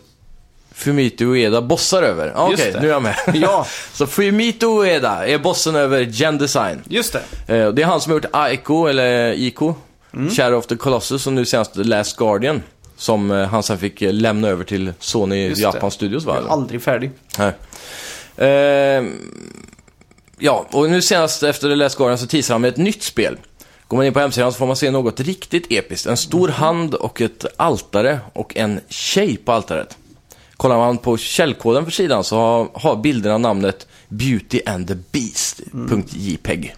[0.73, 2.31] Fumito Ueda bossar över.
[2.35, 2.79] Ah, Okej, det.
[2.81, 3.15] nu är jag med.
[3.33, 6.81] ja, Så Fumito Ueda är bossen över Gen Design.
[6.87, 7.55] just det.
[7.57, 9.73] Eh, det är han som har gjort Aiko, eller Ico,
[10.13, 10.29] Mm.
[10.29, 12.63] Shadow of the Colossus och nu senast The Last Guardian.
[12.97, 15.91] Som eh, han sen fick eh, lämna över till Sony Just Japan det.
[15.91, 16.37] Studios va?
[16.49, 17.11] Aldrig färdig.
[17.37, 17.53] Nej.
[18.37, 19.03] Eh,
[20.39, 23.37] ja, och nu senast efter The Last Guardian så teasar han med ett nytt spel.
[23.87, 26.07] Går man in på hemsidan så får man se något riktigt episkt.
[26.07, 29.97] En stor hand och ett altare och en tjej på altaret.
[30.57, 35.61] Kollar man på källkoden för sidan så har, har bilderna namnet Beauty and the Beast.
[36.09, 36.75] .jpeg.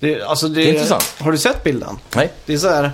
[0.00, 1.14] Det, alltså det, Det är intressant.
[1.18, 1.98] Har du sett bilden?
[2.14, 2.32] Nej?
[2.46, 2.90] Det är så här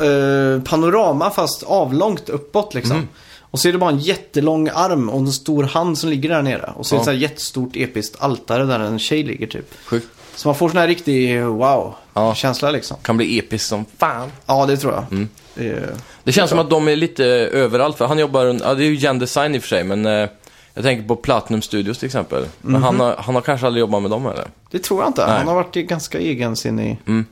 [0.00, 2.96] eh, panorama fast avlångt uppåt liksom.
[2.96, 3.08] Mm.
[3.40, 6.42] Och så är det bara en jättelång arm och en stor hand som ligger där
[6.42, 6.72] nere.
[6.76, 7.04] Och så är det Ja.
[7.04, 9.74] så jättestort episkt altare där en tjej ligger typ.
[9.84, 10.06] Sjukt.
[10.34, 12.72] Så man får sån här riktig wow-känsla Ja.
[12.72, 12.96] liksom.
[13.02, 14.32] Kan bli episkt som fan.
[14.46, 15.04] Ja, det tror jag.
[15.10, 15.28] Mm.
[15.54, 17.96] Det är- Det känns som att de är lite överallt.
[17.96, 20.28] För han jobbar, ja det är ju Gen Design i och för sig, men eh,
[20.74, 22.44] jag tänker på Platinum Studios till exempel.
[22.60, 24.44] Men han, har, han har kanske aldrig jobbat med dem eller?
[24.70, 25.26] det tror jag inte.
[25.26, 25.38] Nej.
[25.38, 26.98] Han har varit ganska egensinnig.
[27.06, 27.26] Mm.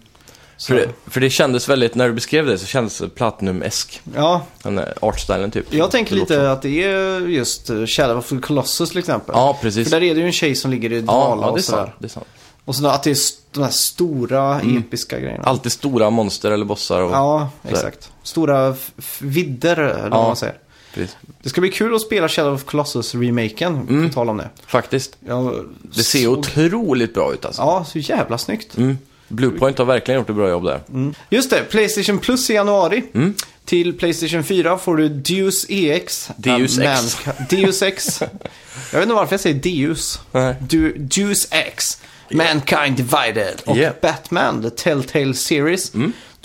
[0.66, 4.00] För det, för det kändes väldigt, när du beskrev det så kändes det Platinum-esk.
[4.14, 5.74] Ja, Den artstylen typ.
[5.74, 6.40] jag tänker lite så.
[6.40, 9.34] att det är just eh, Shadow of the Colossus till exempel.
[9.38, 9.88] Ja, precis.
[9.90, 11.58] För där är det ju en tjej som ligger i Ja, dvala ja, det är
[11.58, 11.78] och sådär.
[11.84, 11.92] sant.
[11.98, 12.26] Det är sant.
[12.64, 13.16] Och så att det är
[13.52, 15.44] de här stora episka grejerna.
[15.44, 17.10] Alltid stora monster eller bossar och...
[17.12, 17.74] Ja, sådär.
[17.74, 18.10] exakt.
[18.22, 18.74] Stora
[19.20, 20.22] vidder, eller Ja.
[20.26, 20.58] man säger.
[20.94, 21.16] Precis.
[21.42, 24.08] Det ska bli kul att spela Shadow of Colossus-remaken, Mm.
[24.08, 24.48] på tal om det.
[24.66, 25.16] Faktiskt.
[25.26, 27.62] Jag Det ser såg- otroligt bra ut alltså.
[27.62, 28.76] Ja, så jävla snyggt.
[28.76, 28.98] Mm.
[29.28, 30.80] Bluepoint har verkligen gjort ett bra jobb där.
[30.88, 31.14] Mm.
[31.30, 33.04] Just det, Playstation Plus i januari.
[33.14, 33.34] Mm.
[33.64, 36.30] Till Playstation 4 får du Deus EX.
[36.36, 37.16] Deus Ex.
[37.26, 38.20] Man- Deus Ex.
[38.92, 40.20] Jag vet inte varför jag säger Deus.
[40.32, 40.54] Nej.
[40.68, 42.00] Du, Deus X.
[42.30, 43.94] Mankind Divided och Yeah.
[44.02, 45.92] Batman, The Telltale Series.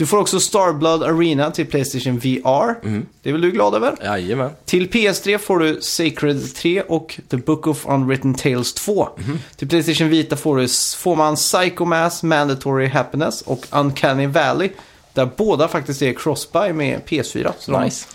[0.04, 2.76] Du får också Starblood Arena till Playstation VR.
[3.22, 3.96] Det är väl du glad över?
[4.04, 4.50] Jajamän.
[4.66, 9.10] Till PS3 får du Sacred 3 och The Book of Unwritten Tales 2.
[9.56, 14.70] Till Playstation Vita får, du, får man Psycho Mass, Mandatory Happiness och Uncanny Valley.
[15.14, 17.52] Där båda faktiskt är crossbuy med PS4.
[17.60, 18.08] Så Nice.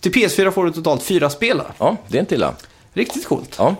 [0.00, 1.62] Till PS4 får du totalt fyra spel.
[1.78, 2.54] Ja, det är inte illa.
[2.92, 3.54] Riktigt coolt.
[3.58, 3.76] Ja.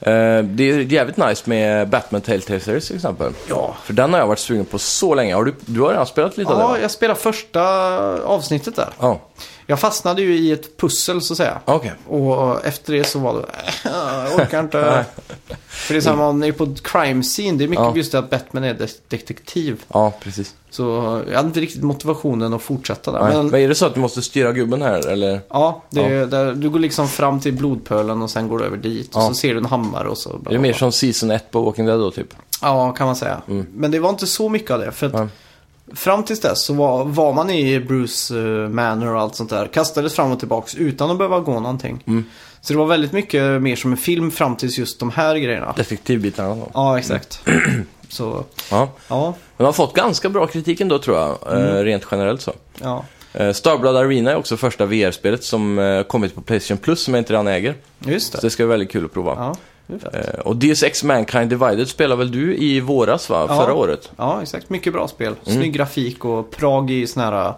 [0.00, 3.32] Eh, det är jävligt nice med Batman Telltale Series till exempel.
[3.48, 3.76] Ja.
[3.84, 5.34] För den har jag varit sugen på så länge.
[5.34, 7.62] Har du, du har redan spelat lite av det Ja, jag spelade första
[8.22, 8.88] avsnittet där.
[9.00, 9.20] Ja,
[9.68, 11.58] Jag fastnade ju i ett pussel så att säga.
[11.64, 11.92] okej.
[12.08, 13.38] Och efter det så var det,
[13.88, 15.04] äh, jag orkar inte.
[15.66, 17.58] För det är samma ni är på crime scene.
[17.58, 17.96] Det är mycket Ja.
[17.96, 19.82] just det att Batman är de- detektiv.
[19.88, 20.54] Ja, precis.
[20.70, 20.82] Så
[21.28, 23.20] jag hade inte riktigt motivationen att fortsätta där.
[23.20, 25.40] Men, Men är det så att du måste styra gubben här eller?
[25.48, 28.76] ja, det är, Där, du går liksom fram till blodpölen och sen går du över
[28.76, 29.16] dit.
[29.16, 29.28] Och Ja.
[29.28, 30.28] så ser du en hammare och så.
[30.28, 30.78] bla, Är det bla, mer bla.
[30.78, 32.34] som Season 1 på Walking Dead då typ?
[32.62, 33.42] Ja, kan man säga.
[33.74, 34.92] Men det var inte så mycket av det.
[34.92, 35.28] För att.
[35.94, 39.66] Fram tills dess så var, var man i Bruce uh, Manor och allt sånt där.
[39.66, 42.04] Kastades fram och tillbaks utan att behöva gå någonting.
[42.06, 42.24] Mm.
[42.60, 45.72] Så det var väldigt mycket mer som en film fram tills just de här grejerna.
[45.76, 46.70] Detektivbitarna då?
[46.74, 47.40] Ja, exakt.
[48.08, 48.88] så, Ja.
[49.08, 52.52] ja, Men de har fått ganska bra kritik ändå tror jag, eh, rent generellt så.
[52.82, 53.04] ja.
[53.32, 57.20] Eh, Starblood Arena är också första VR-spelet som eh, kommit på Playstation Plus som jag
[57.20, 57.74] inte redan äger.
[57.98, 58.46] Just Så det.
[58.46, 59.34] det ska bli väldigt kul att prova.
[59.36, 59.54] Ja,
[59.86, 60.18] det.
[60.34, 63.46] Eh, och Deus Ex Mankind Divided spelar väl du i våras va?
[63.48, 63.56] Ja.
[63.56, 64.10] Förra året?
[64.16, 64.70] ja, exakt.
[64.70, 65.34] Mycket bra spel.
[65.46, 65.58] Mm.
[65.58, 67.54] Snygg grafik och Prag i sån här uh,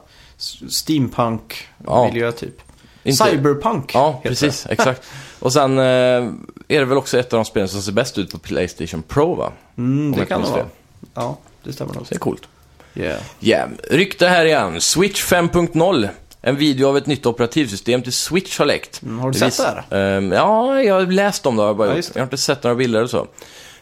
[0.69, 2.61] steampunk-miljö typ.
[3.03, 4.67] Inte- Cyberpunk Ja, precis.
[4.71, 5.03] Exakt.
[5.41, 8.31] Och sen eh, är det väl också ett av de spelen som ser bäst ut
[8.33, 9.53] på Playstation Pro va?
[9.75, 9.83] det.
[9.83, 10.67] Mm, det kan det vara.
[11.15, 12.07] Ja, det stämmer nog.
[12.09, 12.43] Det är coolt.
[12.95, 13.21] Yeah.
[13.41, 13.69] Yeah.
[13.91, 14.81] Rykte här igen.
[14.81, 16.09] Switch 5.0.
[16.41, 19.03] En video av ett nytt operativsystem till Switch har läckt.
[19.03, 20.17] Mm, har du sett vis- det här?
[20.17, 21.63] Ehm, ja, jag har läst om det.
[21.63, 22.11] Jag, bara Ja, det.
[22.15, 23.27] jag har inte sett några bilder och så.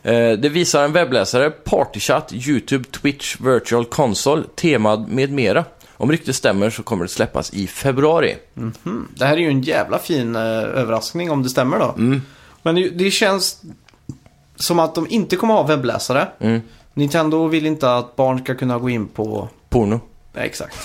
[0.03, 5.65] Eh, det visar en webbläsare, Partychat, YouTube, Twitch, Virtual Console, temad med mera.
[5.97, 8.37] Om ryktet stämmer så kommer det släppas i februari.
[8.57, 9.09] Mm.
[9.17, 11.95] Det här är ju en jävla fin eh, överraskning om det stämmer då.
[11.99, 12.23] Mm.
[12.63, 13.63] Men det, det känns
[14.57, 16.29] som att de inte kommer ha webbläsare.
[16.41, 16.61] Mm.
[16.95, 19.49] Nintendo vill inte att barn ska kunna gå in på...
[19.69, 20.01] Porno.
[20.37, 20.85] Nej, exakt.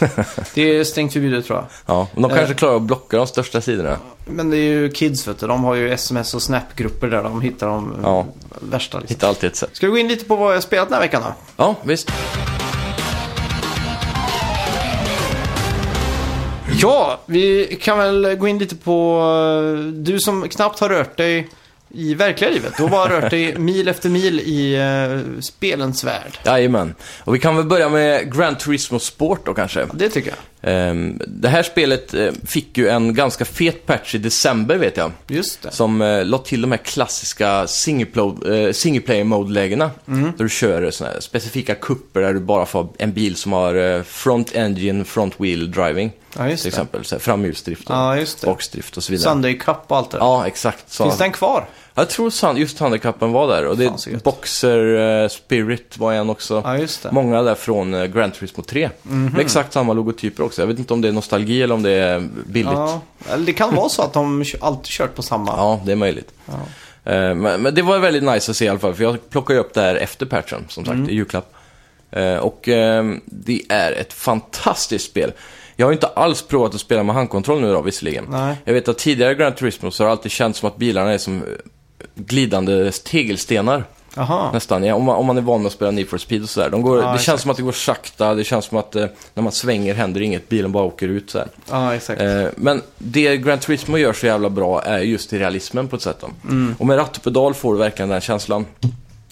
[0.53, 1.65] Det är strängt förbjudet tror jag.
[1.85, 2.37] Ja, men de Eh.
[2.37, 3.97] kanske klarar att blocka de största sidorna.
[4.25, 5.47] Men det är ju kids vet du.
[5.47, 8.25] De har ju sms och snap-grupper där de hittar de Ja.
[8.61, 8.99] värsta.
[8.99, 9.15] Liksom.
[9.15, 9.69] Hitta alltid ett sätt.
[9.73, 11.33] Ska vi gå in lite på vad jag har spelat den här veckan då?
[11.57, 12.11] Ja, visst.
[16.81, 19.21] Ja, vi kan väl gå in lite på...
[19.77, 21.49] eh, Du som knappt har rört dig
[21.93, 22.73] i verkliga livet.
[22.77, 26.39] Du har rört dig mil efter mil i uh, spelens värld.
[26.45, 26.95] Jajamän.
[27.23, 29.88] Och vi kan väl börja med Gran Turismo Sport då kanske.
[29.93, 30.38] Det tycker jag.
[30.63, 35.12] Ehm, det här spelet eh, fick ju en ganska fet patch i december vet jag.
[35.27, 35.71] Just det.
[35.71, 39.91] Som uh, la till de här klassiska single, mode-lägena.
[40.08, 40.23] Mm.
[40.38, 43.75] Där du kör såna här specifika kupper där du bara får en bil som har
[43.75, 46.12] eh, front engine, front wheel driving.
[46.38, 47.04] Ja, just till exempel.
[47.19, 48.47] Framhjulsdrift Ja, just det.
[48.47, 49.30] och så vidare.
[49.30, 50.17] Sunday Cup och allt det.
[50.17, 50.91] Ja, exakt.
[50.91, 51.04] Så.
[51.04, 51.65] Finns den kvar?
[51.95, 53.65] Jag tror san- just handikappen var där.
[53.67, 54.23] Och det Fan, så gött.
[54.23, 56.62] Boxer eh, Spirit var en också.
[56.65, 57.12] Ja, just det.
[57.12, 58.89] Många där från uh, Gran Turismo 3.
[59.04, 60.62] Med exakt samma logotyper också.
[60.62, 62.71] Jag vet inte om det är nostalgi eller om det är billigt.
[62.73, 65.80] Ja, Ja, eller det kan vara så att de kö- alltid kört på samma.
[65.86, 66.34] det är möjligt.
[67.04, 68.93] Eh, men, men det var väldigt nice att se i alla fall.
[68.93, 71.54] För jag plockade ju upp det här efter patchen, som sagt, i julklapp.
[72.12, 75.32] Eh, och eh, det är ett fantastiskt spel.
[75.75, 78.25] Jag har ju inte alls provat att spela med handkontroll nu då, visserligen.
[78.30, 78.56] Nej.
[78.65, 81.17] Jag vet att tidigare Gran Turismo så har det alltid känts som att bilarna är
[81.17, 81.47] som eh,
[82.15, 83.83] glidande tegelstenar.
[84.15, 84.51] Jaha.
[84.51, 86.49] Nästan, ja, om, man, om man är van med att spela Need for Speed och
[86.49, 86.69] sådär.
[86.69, 87.25] De går, Ja, det exakt.
[87.25, 90.21] känns som att det går sakta, det känns som att eh, när man svänger händer
[90.21, 91.47] inget, bilen bara åker ut så här.
[91.69, 92.21] Ja, exakt.
[92.21, 96.01] Eh, men det Gran Turismo gör så jävla bra är just i realismen på ett
[96.01, 96.23] sätt.
[96.49, 96.75] Mm.
[96.79, 98.65] Och med ratt och pedal får du verkligen den känslan.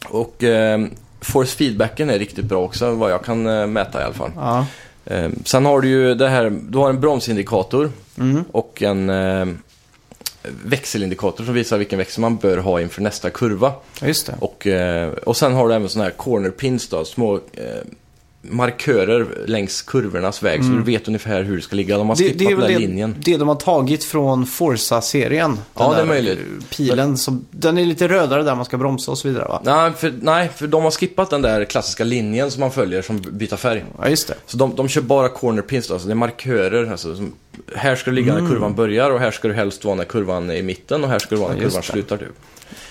[0.10, 0.80] Och eh,
[1.22, 4.32] force feedbacken är riktigt bra också, vad jag kan eh, mäta i alla fall.
[4.36, 4.66] Ja.
[5.06, 8.44] Eh, sen har du ju det här, du har en bromsindikator Mm.
[8.52, 9.46] och en eh,
[10.44, 13.74] växelindikator som visar vilken växel man bör ha inför nästa kurva.
[14.02, 14.36] Just det.
[14.40, 17.62] Och, eh, och sen har du även sådana här corner pins då, små eh,
[18.42, 21.98] markörer längs kurvornas väg så du vet ungefär hur det ska ligga.
[21.98, 22.38] De har Mm.
[22.38, 23.16] Det, skippat det är den där det, linjen.
[23.20, 25.60] det de har tagit från Forza-serien.
[25.76, 26.40] Ja, det är möjligt.
[26.70, 29.62] Pilen, som, den är lite rödare där man ska bromsa och så vidare va?
[29.64, 33.22] Nej för, nej, för de har skippat den där klassiska linjen som man följer som
[33.22, 33.86] byter färg.
[34.02, 34.36] Ja, just det.
[34.46, 36.92] Så de, de kör bara corner pins då, alltså det är markörer.
[36.92, 37.34] Alltså, som,
[37.76, 38.44] här ska du ligga Mm.
[38.44, 41.10] när kurvan börjar och här ska du helst vara när kurvan är i mitten och
[41.10, 41.88] här ska du vara när Ja, kurvan det.
[41.92, 42.18] slutar.
[42.18, 42.28] Typ.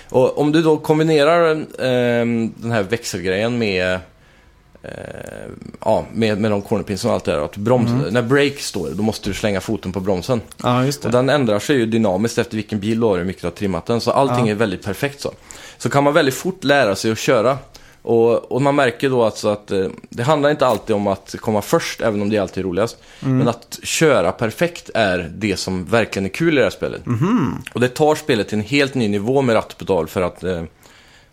[0.08, 3.98] Och om du då kombinerar ehm, den här växelgrejen med
[4.88, 5.50] eh,
[5.84, 7.44] ja, med, med de cornerpinsen och allt det där.
[7.44, 8.14] Att broms, Mm.
[8.14, 10.40] När break står, då måste du slänga foten på bromsen.
[10.62, 11.18] Ja, just Och det.
[11.18, 13.52] den ändrar sig ju dynamiskt efter vilken bil du har och hur mycket du har
[13.52, 14.00] trimmat den.
[14.00, 14.50] Så allting Ja.
[14.52, 15.32] är väldigt perfekt så.
[15.78, 17.58] Så kan man väldigt fort lära sig att köra
[18.02, 21.62] Och, och man märker då alltså att eh, det handlar inte alltid om att komma
[21.62, 22.96] först, även om det alltid är roligast.
[23.20, 27.02] Men att köra perfekt är det som verkligen är kul i det här spelet.
[27.72, 30.44] Och det tar spelet till en helt ny nivå med ratt och pedal för att
[30.44, 30.62] eh,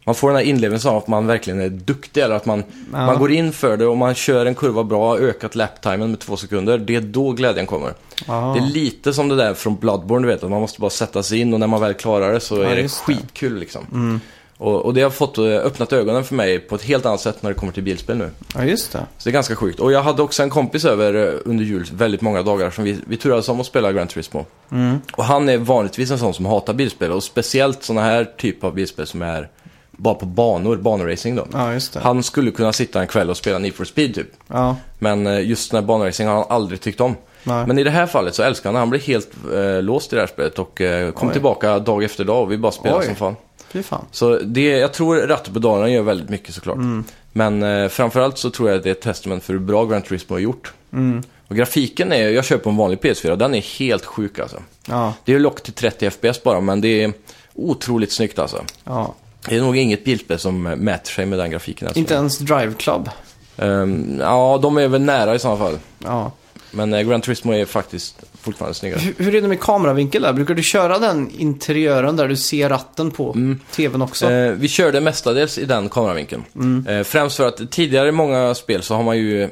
[0.06, 2.64] man får den här inlevelsen av att man verkligen är duktig, eller att man,
[2.94, 3.06] Ja.
[3.06, 6.38] man går in för det och man kör en kurva bra, ökat laptimen med två
[6.38, 6.78] sekunder.
[6.78, 7.94] Det är då glädjen kommer.
[8.28, 8.56] Ja.
[8.60, 11.24] Det är lite som det där från Bloodborne, du vet, att man måste bara sätta
[11.24, 13.12] sig in och när man väl klarar det så Ja, är det just det.
[13.14, 13.22] Mm.
[13.24, 14.20] skitkul liksom.
[14.58, 17.44] Och, och det har fått eh, öppnat ögonen för mig på ett helt annat sätt
[17.44, 18.30] när det kommer till bilspel nu.
[18.56, 18.98] ja, just det.
[19.18, 19.80] Så det är ganska sjukt.
[19.80, 22.98] Och jag hade också en kompis över eh, under jul väldigt många dagar som vi,
[23.08, 24.46] vi turades om att spela Gran Turismo.
[24.72, 24.98] Mm.
[25.16, 28.74] Och han är vanligtvis en sån som hatar bilspel och speciellt såna här typ av
[28.74, 29.50] bilspel som är
[29.98, 31.48] bara på banor, banoracing då.
[31.54, 32.00] Ja, just det.
[32.00, 34.28] Han skulle kunna sitta en kväll och spela Need for Speed typ.
[34.48, 37.16] Ja, Men eh, just den här banoracing har han aldrig tyckt om.
[37.44, 37.68] nej.
[37.68, 38.80] Men i det här fallet så älskar han det.
[38.80, 41.34] Han blev helt eh, låst i det här spelet och eh, kom Oj.
[41.34, 43.06] tillbaka dag efter dag och vi bara spelade Oj.
[43.06, 43.36] som fan.
[43.70, 44.06] Fy fan.
[44.12, 46.76] Så det, jag tror ratt och pedalerna gör väldigt mycket såklart.
[46.78, 47.04] Mm.
[47.32, 50.02] Men eh, framförallt så tror jag att det är ett testament för hur bra Gran
[50.02, 50.74] Turismo har gjort.
[50.94, 51.24] Mm.
[51.48, 54.58] Och grafiken är, jag på en vanlig PS4 och den är helt sjuk alltså.
[54.88, 57.14] Ja, Det är lock till 30 FPS bara, men det är
[57.54, 58.64] otroligt snyggt alltså.
[58.84, 59.14] ja.
[59.50, 61.88] Det är nog inget bilspel som mäter sig med den grafiken.
[61.88, 62.00] Alltså.
[62.00, 63.10] Inte ens Drive Club.
[63.58, 65.78] Ehm, ja, de är väl nära i sådana fall.
[66.00, 66.32] Ja.
[66.72, 69.00] Men eh, Gran Turismo är faktiskt fortfarande snyggare.
[69.00, 70.34] Hur, hur är det med kameravinkel där?
[70.34, 73.60] Brukar du köra den interiören där du ser ratten på Mm.
[73.72, 74.32] tvn också?
[74.32, 76.44] Eh, vi körde mestadels i den kameravinkeln.
[76.56, 76.88] Mm.
[76.88, 79.50] Eh, främst för att tidigare i många spel så har man ju...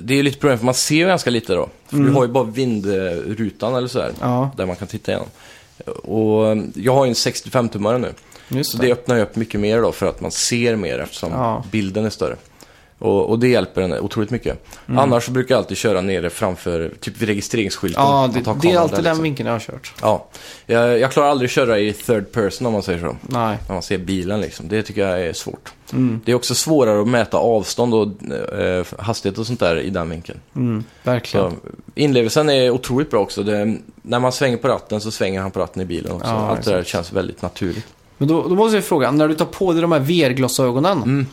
[0.00, 1.68] Det är ju lite problem för man ser ju ganska lite då.
[1.88, 4.06] För du har ju bara vindrutan eller sådär.
[4.06, 4.16] Mm.
[4.20, 5.28] Ja, Där man kan titta igenom.
[6.04, 8.12] Och eh, jag har ju en 65-tummare nu.
[8.50, 8.86] Just Så det.
[8.86, 11.64] det öppnar ju upp mycket mer då för att man ser mer eftersom Ja.
[11.70, 12.36] bilden är större.
[12.98, 14.66] Och, och det hjälper en otroligt mycket.
[14.86, 18.02] Annars så brukar jag alltid köra nere framför, typ vid registreringsskylten.
[18.02, 19.22] Ja, det, det är alltid där, den liksom.
[19.22, 19.92] vinkeln jag har kört.
[20.02, 20.26] Ja,
[20.66, 23.16] jag, jag klarar aldrig att köra i third person om man säger så.
[23.22, 23.58] Nej.
[23.68, 24.68] När man ser bilen liksom.
[24.68, 25.72] Det tycker jag är svårt.
[25.92, 26.20] Mm.
[26.24, 30.10] Det är också svårare att mäta avstånd och eh, hastighet och sånt där i den
[30.10, 30.40] vinkeln.
[30.56, 31.50] Mm, verkligen.
[31.50, 31.56] Så
[31.94, 33.42] inlevelsen är otroligt bra också.
[33.42, 36.28] Det, när man svänger på ratten så svänger han på ratten i bilen också.
[36.28, 37.86] Ja, Allt det där känns väldigt naturligt.
[38.20, 41.26] Men då, då måste jag fråga, när du tar på dig de här VR-glasögonen, Mm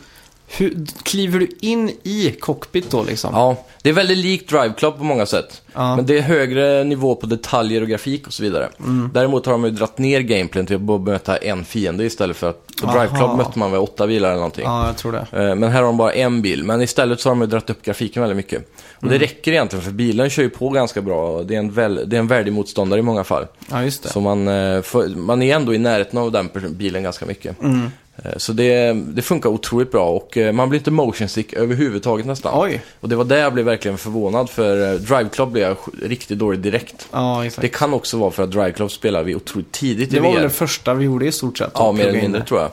[0.56, 3.30] hur, kliver du in i cockpit då liksom?
[3.34, 5.62] Ja, det är väldigt likt Drive Club på många sätt.
[5.74, 5.96] Ja.
[5.96, 8.68] Men det är högre nivå på detaljer och grafik och så vidare.
[8.78, 9.10] Mm.
[9.14, 12.50] Däremot har de ju dratt ner gameplayen till att bara möta en fiende istället för
[12.50, 14.64] att på Drive Club mötte man väl åtta bilar eller någonting.
[14.64, 15.18] Ja, jag tror det.
[15.48, 16.64] Eh, Men här har de bara en bil.
[16.64, 18.68] Men istället så har de ju dragit upp grafiken väldigt mycket.
[18.96, 19.18] Och Mm.
[19.18, 21.42] det räcker egentligen för bilen kör ju på ganska bra.
[21.42, 23.46] Det är en, väl, det är en värdig motståndare i många fall.
[23.70, 24.08] Ja, just det.
[24.08, 24.82] Så man, eh,
[25.16, 27.62] man är ändå i närheten av den bilen ganska mycket.
[27.62, 27.90] Mm.
[28.24, 32.26] Eh, Så det, det funkar otroligt bra och eh, man blir inte motion sick överhuvudtaget
[32.26, 32.52] nästan.
[32.62, 32.80] Oj.
[33.00, 36.38] Och det var där jag blev verkligen förvånad för eh, Drive Club blev jag riktigt
[36.38, 37.08] dålig direkt.
[37.12, 37.62] Ja, exakt.
[37.62, 40.32] Det kan också vara för att Drive Club spelar vi otroligt tidigt Det i var
[40.34, 41.70] väl det första vi gjorde i stort sett?
[41.74, 42.46] Ja, mer eller mindre det.
[42.46, 42.70] tror jag.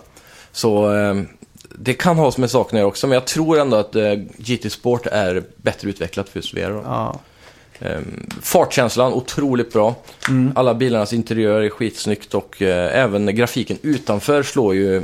[0.51, 0.91] Så
[1.77, 3.95] det kan ha med saken att göra också, men jag tror ändå att
[4.37, 6.69] GT Sport är bättre utvecklat för just VR.
[6.69, 6.81] Då.
[6.85, 7.19] Ja.
[7.79, 9.95] Ehm, fartkänslan, otroligt bra.
[10.29, 10.51] Mm.
[10.55, 15.03] Alla bilarnas interiör är skitsnyggt och eh, även grafiken utanför slår ju eh,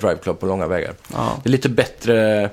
[0.00, 0.94] Drive Club på långa vägar.
[1.12, 1.40] ja.
[1.42, 2.50] Det är lite bättre,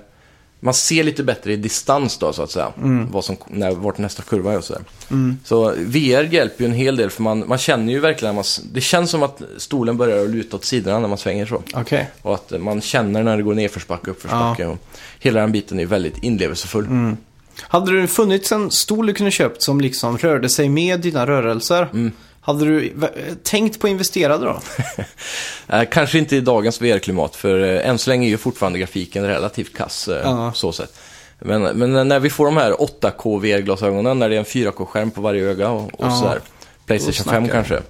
[0.60, 2.72] man ser lite bättre i distans då så att säga.
[3.12, 4.82] Vad som, när, vart nästa kurva är och sådär.
[5.12, 5.38] Mm.
[5.44, 8.82] Så VR hjälper ju en hel del för man, man känner ju verkligen, man, det
[8.82, 11.62] känns som att stolen börjar luta åt sidorna när man svänger så.
[11.74, 12.10] Okej.
[12.22, 14.66] Och att man känner när det går nerförsbacke, uppförsbacke.
[14.66, 14.78] Och
[15.20, 17.16] hela den biten är väldigt inlevelsefull.
[17.62, 21.90] Hade det funnits en stol du kunde köpt som liksom rörde sig med dina rörelser?
[21.94, 22.12] Mm.
[22.42, 22.94] Hade du
[23.44, 24.60] tänkt på att investera då?
[25.92, 29.78] Kanske inte i dagens VR-klimat, för eh, än så länge är ju fortfarande grafiken relativt
[29.78, 30.08] kass.
[30.08, 30.52] Eh, Ja.
[30.56, 30.94] så sätt.
[31.40, 35.22] Men, men när vi får de här 8K VR-glasögonen, när det är en 4K-skärm på
[35.22, 36.12] varje öga och, och Ja.
[36.12, 36.40] sådär.
[36.86, 37.82] Playstation Då 5 snackar kanske.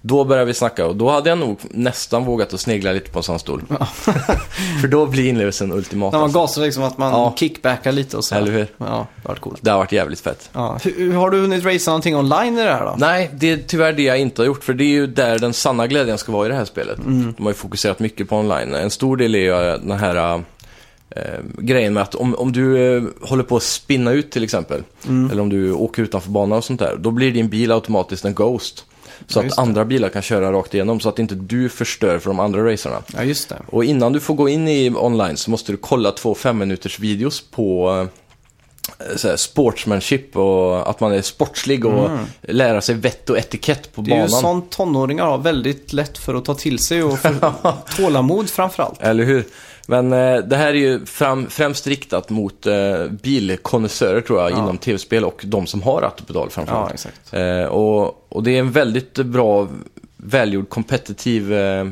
[0.00, 3.18] Då börjar vi snacka och då hade jag nog nästan vågat att snegla lite på
[3.18, 3.62] en sån stol.
[4.80, 6.12] för då blir inlevelsen ultimat.
[6.12, 6.38] När man alltså.
[6.40, 7.34] gasar liksom att man Ja.
[7.38, 8.34] kickbackar lite och så.
[8.34, 8.66] Eller hur?
[8.78, 9.58] Ja, det har varit coolt.
[9.62, 10.50] Det har varit jävligt fett.
[10.52, 10.78] Ja.
[10.84, 12.94] Hur- har du hunnit racea någonting online i det här då?
[12.98, 15.52] Nej, det är tyvärr det jag inte har gjort, för det är ju där den
[15.52, 16.98] sanna glädjen ska vara i det här spelet.
[16.98, 17.34] Mm.
[17.36, 18.74] De har ju fokuserat mycket på online.
[18.74, 20.42] En stor del är ju den här
[21.10, 21.22] eh,
[21.58, 25.30] grejen med att om, om du eh, håller på att spinna ut till exempel, Mm.
[25.30, 28.34] eller om du åker utanför banan och sånt där, då blir din bil automatiskt en
[28.34, 28.84] Ghost.
[29.26, 29.62] Så Ja, att det.
[29.62, 33.02] andra bilar kan köra rakt igenom, så att inte du förstör för de andra racerna.
[33.16, 33.56] Ja, just det.
[33.66, 36.98] Och innan du får gå in i online så måste du kolla två fem minuters
[37.00, 37.90] videos på
[38.98, 42.10] eh, så sportsmanship och att man är sportslig och
[42.42, 44.08] lära sig vett och etikett på Mm.
[44.10, 44.30] Det är banan.
[44.36, 47.52] ju sånt tonåringar har väldigt lätt för att ta till sig och för
[47.96, 49.02] tålamod framförallt.
[49.02, 49.44] Eller hur?
[49.88, 54.58] Men eh, det här är ju fram, främst riktat mot eh, bilkonnässörer tror jag, Ja.
[54.58, 56.92] inom tv-spel och de som har ratt och pedal Ja, framförallt.
[56.94, 57.34] exakt.
[57.34, 59.68] Eh, och, och det är en väldigt bra,
[60.16, 61.86] välgjord, kompetitiv, eh,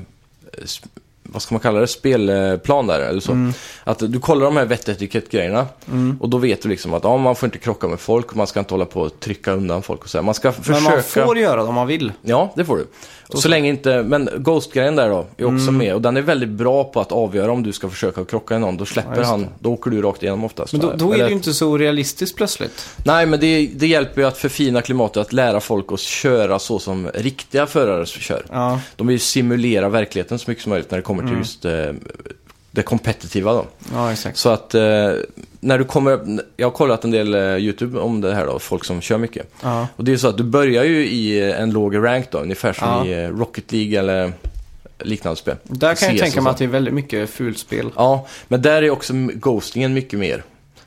[1.28, 3.32] vad ska man kalla det, spelplan där eller så.
[3.32, 3.52] Mm.
[3.84, 5.66] Att du kollar de här vettetikettgrejerna
[6.20, 8.46] och då vet du liksom att ja, man får inte krocka med folk och man
[8.46, 10.22] ska inte hålla på och trycka undan folk och så här.
[10.22, 10.80] Man ska Men försöka...
[10.90, 12.12] man får göra det om man vill.
[12.22, 12.86] Ja, det får du.
[13.28, 16.48] Och så länge inte, men Ghost-grejen där då är också med och den är väldigt
[16.48, 18.76] bra på att avgöra om du ska försöka krocka i någon.
[18.76, 19.22] Då släpper Mm.
[19.22, 20.72] Ja, han, då åker du rakt igenom oftast.
[20.72, 22.88] Men då, då är Eller- det ju inte så realistiskt plötsligt.
[23.04, 26.78] Nej, men det, det hjälper ju att förfina klimatet, att lära folk att köra så
[26.78, 28.46] som riktiga förare kör.
[28.52, 31.64] Ja, De vill ju simulera verkligheten så mycket som möjligt när det kommer till just
[31.64, 31.92] eh,
[32.70, 33.66] det kompetitiva då.
[33.92, 34.36] ja exakt.
[34.38, 35.12] Så att eh,
[35.60, 38.84] när du kommer, jag har kollat en del eh, YouTube om det här då, folk
[38.84, 39.46] som kör mycket.
[39.62, 42.72] Ja, Och det är så att du börjar ju i en låg rank då, ungefär
[42.72, 43.06] som Ja.
[43.06, 44.32] i eh, Rocket League eller
[44.98, 45.56] liknande spel.
[45.62, 47.90] där kan jag CS tänka och mig att det är väldigt mycket fulspel.
[47.96, 50.42] Ja, men där är också ghostingen mycket mer.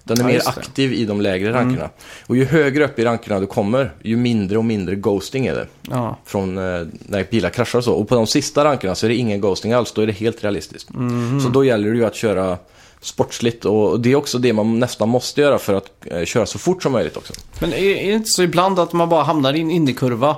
[0.08, 0.34] Den är Ja, mer.
[0.42, 0.48] Mm.
[0.58, 1.90] aktiv i de lägre rankerna.
[2.28, 5.68] Och ju högre upp i rankerna du kommer, ju mindre och mindre ghosting är det.
[5.90, 7.94] Ja, Från eh, när bilar kraschar och så.
[7.94, 10.44] Och på de sista rankerna så är det ingen ghosting alls, då är det helt
[10.44, 10.94] realistiskt.
[10.94, 11.42] Mhm.
[11.42, 12.58] Så då gäller det ju att köra
[13.02, 16.60] sportsligt och det är också det man nästan måste göra för att eh, köra så
[16.60, 17.34] fort som möjligt också.
[17.60, 20.36] Men är, är det inte så ibland att man bara hamnar i en innekurva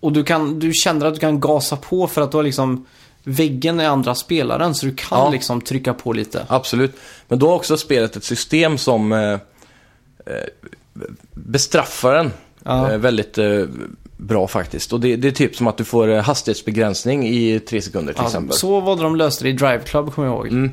[0.00, 2.86] och du, kan, du känner att du kan gasa på för att du har liksom
[3.24, 5.30] väggen är andra spelaren så du kan Ja.
[5.30, 6.46] liksom trycka på lite.
[6.48, 6.92] Absolut.
[7.28, 9.38] Men då har också spelet ett system som eh, eh,
[11.34, 12.32] bestraffar en
[12.64, 12.92] Ja.
[12.92, 13.64] eh, väldigt eh,
[14.16, 14.92] bra faktiskt.
[14.92, 18.22] Och det, det är typ som att du får eh, hastighetsbegränsning i tre sekunder till
[18.22, 18.56] Ja, exempel.
[18.56, 20.46] så var det de löste det i Drive Club kommer jag ihåg.
[20.46, 20.70] Mm.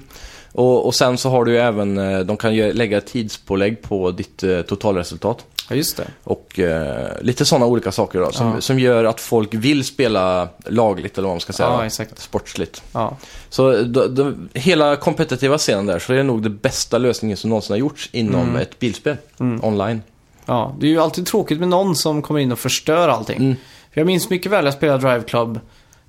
[0.51, 4.11] Och, och sen så har du ju även, eh, de kan ju lägga tidspålägg på
[4.11, 5.45] ditt totalresultat.
[5.69, 6.07] Ja, just det.
[6.23, 8.61] Och eh, lite sådana olika saker då, som, Ja.
[8.61, 11.69] som gör att folk vill spela lagligt eller vad man ska säga.
[11.69, 12.19] Ja, exakt.
[12.19, 12.83] Sportsligt.
[12.91, 13.17] Ja.
[13.49, 17.49] Så då, då, hela kompetitiva scenen där så är det nog det bästa lösningen som
[17.49, 18.55] någonsin har gjorts inom Mm.
[18.55, 19.17] ett bilspel.
[19.61, 20.01] Online.
[20.45, 23.37] ja, det är ju alltid tråkigt med någon som kommer in och förstör allting.
[23.37, 23.55] Mm.
[23.93, 25.59] För jag minns mycket väl jag spelade Drive Club.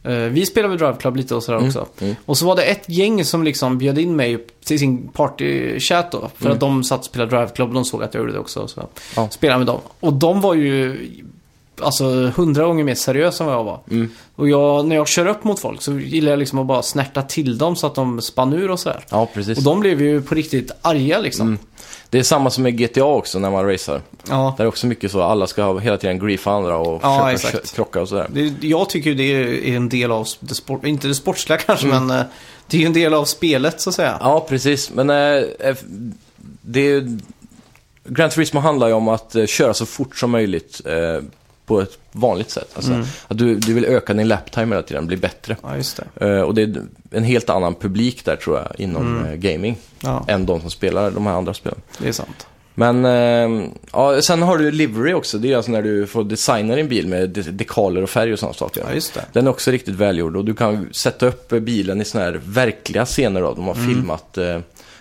[0.05, 1.87] Eh, vi spelade väl Drive Club lite och sådär också.
[2.01, 2.15] mm.
[2.27, 6.31] Och så var det ett gäng som liksom bjöd in mig till sin partychat då.
[6.37, 8.39] För att de satt och spelade Drive Club och de såg att jag gjorde det
[8.39, 8.69] också.
[8.69, 8.91] Så Mm.
[9.17, 9.29] Ja.
[9.31, 9.81] spelade med dem.
[10.01, 10.99] Och de var ju
[11.83, 13.81] alltså hundra gånger mer seriösa än vad jag var.
[13.91, 14.11] Mm.
[14.37, 17.23] Och jag, när jag kör upp mot folk så gillar jag liksom att bara snärta
[17.23, 19.05] till dem så att de spann ur och sådär.
[19.09, 19.59] Ja, precis.
[19.59, 21.47] Och de blev ju på riktigt arga liksom.
[21.47, 21.59] Mm.
[22.11, 24.01] Det är samma som med GTA också när man racear.
[24.29, 24.55] Ja.
[24.57, 27.33] Där är också mycket så, alla ska hela tiden griefa andra och Ja,
[27.75, 28.27] krocka och sådär.
[28.31, 31.87] Det, jag tycker ju det är en del av det sport, inte det sportsliga kanske,
[31.87, 32.07] Mm.
[32.07, 32.25] men eh,
[32.67, 34.17] det är ju en del av spelet så att säga.
[34.21, 34.91] Ja, precis.
[34.95, 35.75] Men eh,
[36.63, 37.19] det är ju...
[38.05, 41.23] Gran Turismo handlar ju om att köra så fort som möjligt eh,
[41.71, 42.69] på ett vanligt sätt.
[42.75, 43.07] Alltså, Mm.
[43.29, 45.57] att du, du vill öka din laptime hela tiden, bli bättre.
[45.63, 45.69] Ja,
[46.19, 46.27] det.
[46.27, 49.77] Eh, och det är en helt annan publik där tror jag inom eh, gaming.
[50.03, 51.79] Ja, Än de som spelar de här andra spelen.
[51.99, 52.47] det är sant.
[52.75, 55.39] Men eh, ja, sen har du livery också.
[55.39, 58.39] Det är alltså när du får designa din bil med de- dekaler och färg och
[58.39, 58.85] sådana saker.
[58.89, 59.25] Ja, just det.
[59.33, 63.05] Den är också riktigt välgjord och du kan sätta upp bilen i sådana här verkliga
[63.07, 63.55] scener då.
[63.55, 64.45] De har filmat eh,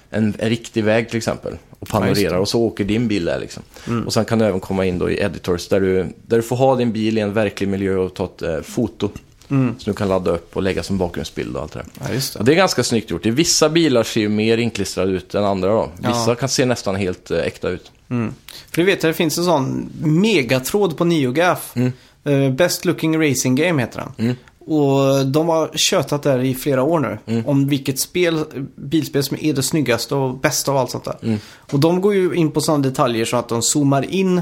[0.10, 1.54] en, en riktig väg till exempel.
[1.80, 1.88] Och.
[1.92, 2.40] Ja, panorerar det.
[2.40, 3.64] och så åker din bil där liksom.
[3.88, 4.06] Mm.
[4.08, 6.56] Och sen kan du även komma in då i editors där du, där du får
[6.56, 9.10] ha din bil i en verklig miljö och ta ett eh, foto.
[9.52, 9.76] Mm.
[9.80, 11.88] Som du kan ladda upp och lägga som bakgrundsbild och allt det där.
[12.00, 12.06] Ja,
[12.40, 12.52] Och det.
[12.52, 13.26] det är ganska snyggt gjort.
[13.26, 15.90] I vissa bilar ser ju mer inklistrade ut än andra då.
[15.98, 16.36] Vissa Ja.
[16.36, 17.92] kan se nästan helt eh, äkta ut.
[18.10, 18.34] Mm.
[18.72, 21.74] För du vet, det finns en sån megatråd på NeoGaf.
[21.76, 21.92] Mm.
[22.24, 24.26] Eh, Best Looking Racing Game heter den.
[24.26, 24.36] Mm.
[24.70, 27.18] Och de har tjötat där i flera år nu.
[27.26, 27.46] Mm.
[27.46, 31.18] Om vilket spel, bilspel som är det snyggaste och bästa av allt sånt där.
[31.22, 31.40] Mm.
[31.72, 34.42] Och de går ju in på sådana detaljer så att de zoomar in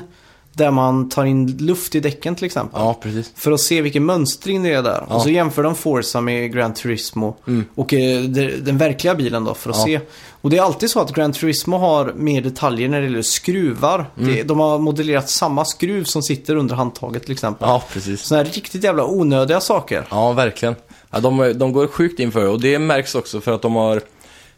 [0.58, 2.80] där man tar in luft i däcken till exempel.
[2.82, 3.32] Ja, precis.
[3.36, 5.06] För att se vilken mönstring det är där.
[5.10, 5.16] Ja.
[5.16, 7.36] Och så jämför de Forza med Gran Turismo.
[7.48, 7.66] Mm.
[7.76, 9.84] Och eh, de- den verkliga bilen då för att Ja.
[9.86, 10.00] se.
[10.42, 14.06] Och det är alltid så att Gran Turismo har mer detaljer när det gäller skruvar.
[14.18, 14.34] Mm.
[14.36, 17.68] Det, de har modellerat samma skruv som sitter under handtaget till exempel.
[17.70, 18.22] Ja, precis.
[18.22, 20.06] Sådana här riktigt jävla onödiga saker.
[20.12, 20.76] Ja, verkligen.
[21.12, 23.76] Ja, de, de går sjukt in för det och det märks också för att de
[23.76, 24.02] har...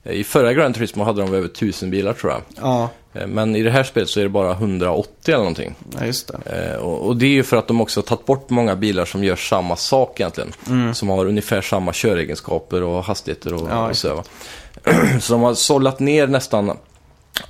[0.03, 2.41] I förra Gran Turismo hade de över 1000 bilar tror jag.
[2.61, 5.75] Ja, Eh, Men i det här spelet så är det bara 180 eller någonting.
[5.99, 6.71] ja just det.
[6.73, 9.23] Eh, Och, det är ju för att de också har tagit bort många bilar som
[9.23, 10.93] gör samma sak egentligen.
[10.93, 14.23] Som har ungefär samma köregenskaper och hastigheter och, Ja, och så.
[15.21, 16.77] så de har sållat ner nästan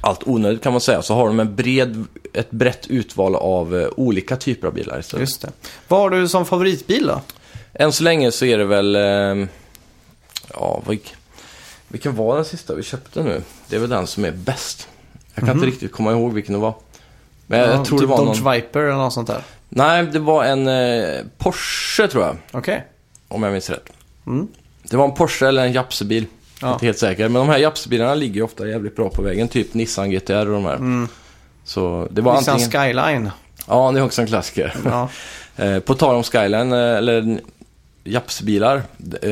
[0.01, 1.01] allt onödigt kan man säga.
[1.01, 5.21] Så har de en bred, ett brett utval av eh, olika typer av bilar istället.
[5.21, 5.49] Just det.
[5.87, 7.21] Vad har du som favoritbil då?
[7.73, 8.95] Än så länge så är det väl...
[8.95, 9.47] Eh,
[10.53, 10.81] ja,
[11.87, 13.41] vilken var den sista vi köpte nu?
[13.67, 14.87] Det är väl den som är bäst.
[15.39, 16.73] Jag kan inte riktigt komma ihåg vilken det var.
[17.47, 17.77] Men jag Mhm.
[17.77, 18.53] Ja, tror typ det var Dodge någon...
[18.53, 19.41] Viper eller något sånt där.
[19.69, 22.35] Nej, det var en eh, Porsche tror jag.
[22.51, 22.85] Okej.
[23.27, 23.89] Om jag minns rätt.
[24.27, 24.47] Mm.
[24.83, 26.25] Det var en Porsche eller en Japsebil.
[26.61, 26.73] Ja.
[26.73, 27.23] Inte helt säker.
[27.29, 29.47] Men de här Japsebilarna ligger ju ofta jävligt bra på vägen.
[29.47, 31.07] Typ Nissan GTR och de här.
[31.63, 32.39] Så det var Mm.
[32.39, 32.71] Nissan antingen...
[32.93, 33.31] Skyline.
[33.67, 34.75] Ja, det är också en klassiker.
[34.85, 35.09] Ja.
[35.55, 37.39] Eh, på tal om Skyline, eh, eller
[38.11, 38.81] japsbilar.
[39.21, 39.31] Eh,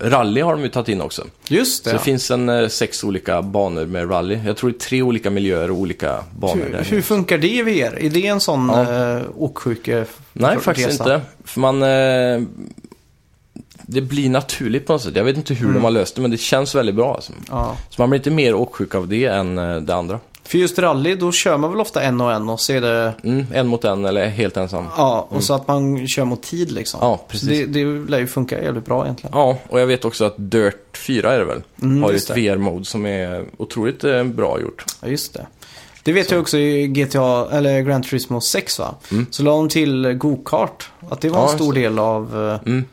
[0.00, 1.24] rally har de ju tagit in också.
[1.48, 1.90] Just det.
[1.90, 4.38] Så det finns en eh, sex olika banor med rally.
[4.46, 6.84] Jag tror det är tre olika miljöer och olika banor hur, där.
[6.84, 7.98] hur funkar det i VR?
[8.04, 9.16] Är det en sån Ja.
[9.16, 11.14] eh, åksjuke Nej, faktiskt resa?
[11.14, 11.20] inte.
[11.44, 11.82] För man...
[11.82, 12.42] Eh,
[13.88, 15.16] det blir naturligt på något sätt.
[15.16, 17.14] Jag vet inte hur de har löst det, men det känns väldigt bra.
[17.14, 17.32] Alltså.
[17.50, 17.76] Ja.
[17.90, 19.56] Så man blir inte mer åksjuk av det än
[19.86, 20.20] det andra.
[20.46, 23.14] För just rally, då kör man väl ofta en och en och så är det...
[23.24, 24.84] Mm, en mot en eller helt ensam.
[24.96, 27.00] Ja, och så att man kör mot tid liksom.
[27.02, 27.48] Ja, Så precis.
[27.48, 29.38] det, det lär ju funka jävligt bra egentligen.
[29.38, 31.62] Ja, och jag vet också att Dirt 4 är det väl?
[31.82, 32.30] Mm, har ju ett.
[32.30, 34.84] VR-mode som är otroligt eh, bra gjort.
[35.02, 35.46] Ja, just det.
[36.02, 38.94] Det vet jag också i GTA, eller Gran Turismo 6 va?
[39.30, 40.90] Så la de till go-kart.
[41.10, 41.46] Att det var Mm.
[41.46, 42.84] Ja, en stor del av eh, Mm.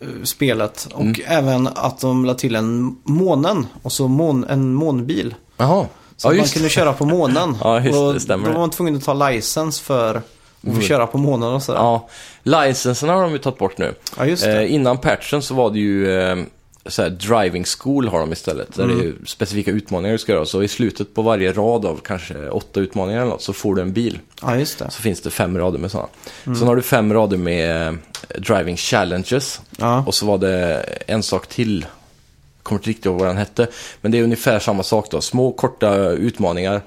[0.00, 0.88] eh, spelet.
[0.94, 3.66] Och även att de la till en månen.
[3.82, 5.34] Och så mån, en månbil.
[5.56, 5.86] Jaha,
[6.20, 7.56] Så ja man kunde köra på månen.
[7.64, 8.46] Ja, just det, stämmer.
[8.46, 10.22] Då var man tvungen att ta licens för att
[10.62, 10.82] få Mm.
[10.82, 11.78] köra på månen och sådär.
[11.80, 12.08] Ja,
[12.42, 13.94] licensen har de ju tagit bort nu.
[14.18, 14.46] Ja, just.
[14.46, 16.36] Eh, innan patchen så var det ju eh,
[16.86, 18.74] så här, driving school har de istället.
[18.74, 19.22] Där det är Mm.
[19.26, 20.46] specifika utmaningar du ska göra.
[20.46, 23.82] Så i slutet på varje rad av kanske åtta utmaningar eller något så får du
[23.82, 24.18] en bil.
[24.42, 24.90] Ja, just det.
[24.90, 26.08] Så finns det fem rader med sådana.
[26.46, 26.58] Mm.
[26.58, 27.94] Sen har du fem rader med eh,
[28.38, 29.60] driving challenges.
[29.78, 30.04] Ja.
[30.06, 31.86] Och så var det en sak till.
[32.68, 33.66] Kommer inte riktigt ihåg vad den hette.
[34.00, 35.20] Men det är ungefär samma sak då.
[35.20, 36.82] Små korta utmaningar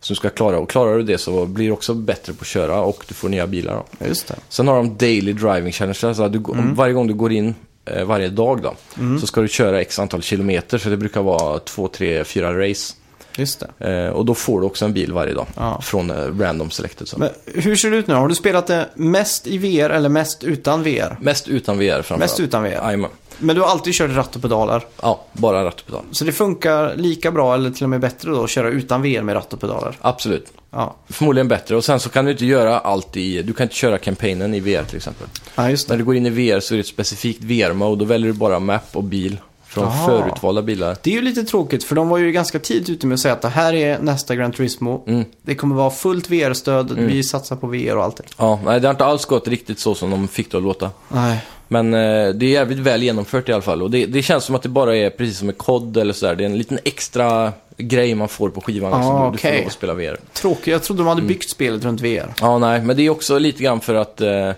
[0.00, 0.58] som du ska klara.
[0.58, 3.28] Och klarar du det så blir du också bättre på att köra och du får
[3.28, 3.74] nya bilar.
[3.98, 4.06] Då.
[4.06, 4.34] Just det.
[4.48, 5.98] Sen har de daily driving challenge.
[6.02, 6.74] Alltså du, Mm.
[6.74, 8.74] Varje gång du går in eh, varje dag då.
[9.20, 10.78] Så ska du köra x antal kilometer.
[10.78, 12.94] Så det brukar vara två, tre, fyra race.
[13.36, 13.90] Just det.
[14.06, 15.46] Eh, och då får du också en bil varje dag.
[15.56, 15.80] Ja.
[15.82, 17.08] Från eh, random selected.
[17.08, 17.18] Så.
[17.18, 18.14] Men hur ser det ut nu?
[18.14, 21.16] Har du spelat det mest i VR eller mest utan VR?
[21.20, 22.20] Mest utan VR framförallt.
[22.20, 22.68] Mest utan VR.
[22.70, 23.10] Jajamän.
[23.38, 24.82] Men du har alltid kört ratt och pedaler.
[25.02, 26.02] Ja, bara ratt och pedal.
[26.10, 29.22] Så det funkar lika bra eller till och med bättre då att köra utan VR
[29.22, 29.96] med ratt och pedaler?
[30.00, 30.46] Absolut.
[30.70, 31.76] Ja, Förmodligen bättre.
[31.76, 33.42] Och sen så kan du inte göra allt i...
[33.42, 35.26] Du kan inte köra kampanjen i VR till exempel.
[35.56, 36.00] ja just När det.
[36.00, 37.98] du går in i VR så är det ett specifikt VR-mode.
[37.98, 39.36] Då väljer du bara map och bil.
[39.68, 40.06] Från Jaha.
[40.06, 40.96] förutvalda bilar.
[41.02, 43.34] Det är ju lite tråkigt för de var ju ganska tidigt ute med att säga
[43.34, 45.04] att det här är nästa Gran Turismo.
[45.06, 45.24] Mm.
[45.42, 48.26] Det kommer vara fullt VR-stöd, vi satsar på VR och allting.
[48.38, 50.90] Ja, nej det har inte alls gått riktigt så som de fick det att låta.
[51.08, 51.38] Nej.
[51.68, 53.82] Men eh, det är jävligt väl genomfört i alla fall.
[53.82, 56.34] Och det, det känns som att det bara är precis som med COD eller sådär.
[56.34, 58.92] Det är en liten extra grej man får på skivan.
[58.92, 59.32] Ah, liksom.
[59.32, 59.58] Du får okej.
[59.58, 60.16] lov att spela VR.
[60.32, 61.14] Tråkigt, jag trodde de Mm.
[61.16, 62.34] hade byggt spelet runt VR.
[62.40, 64.50] Ja, nej, men det är också lite grann för att eh,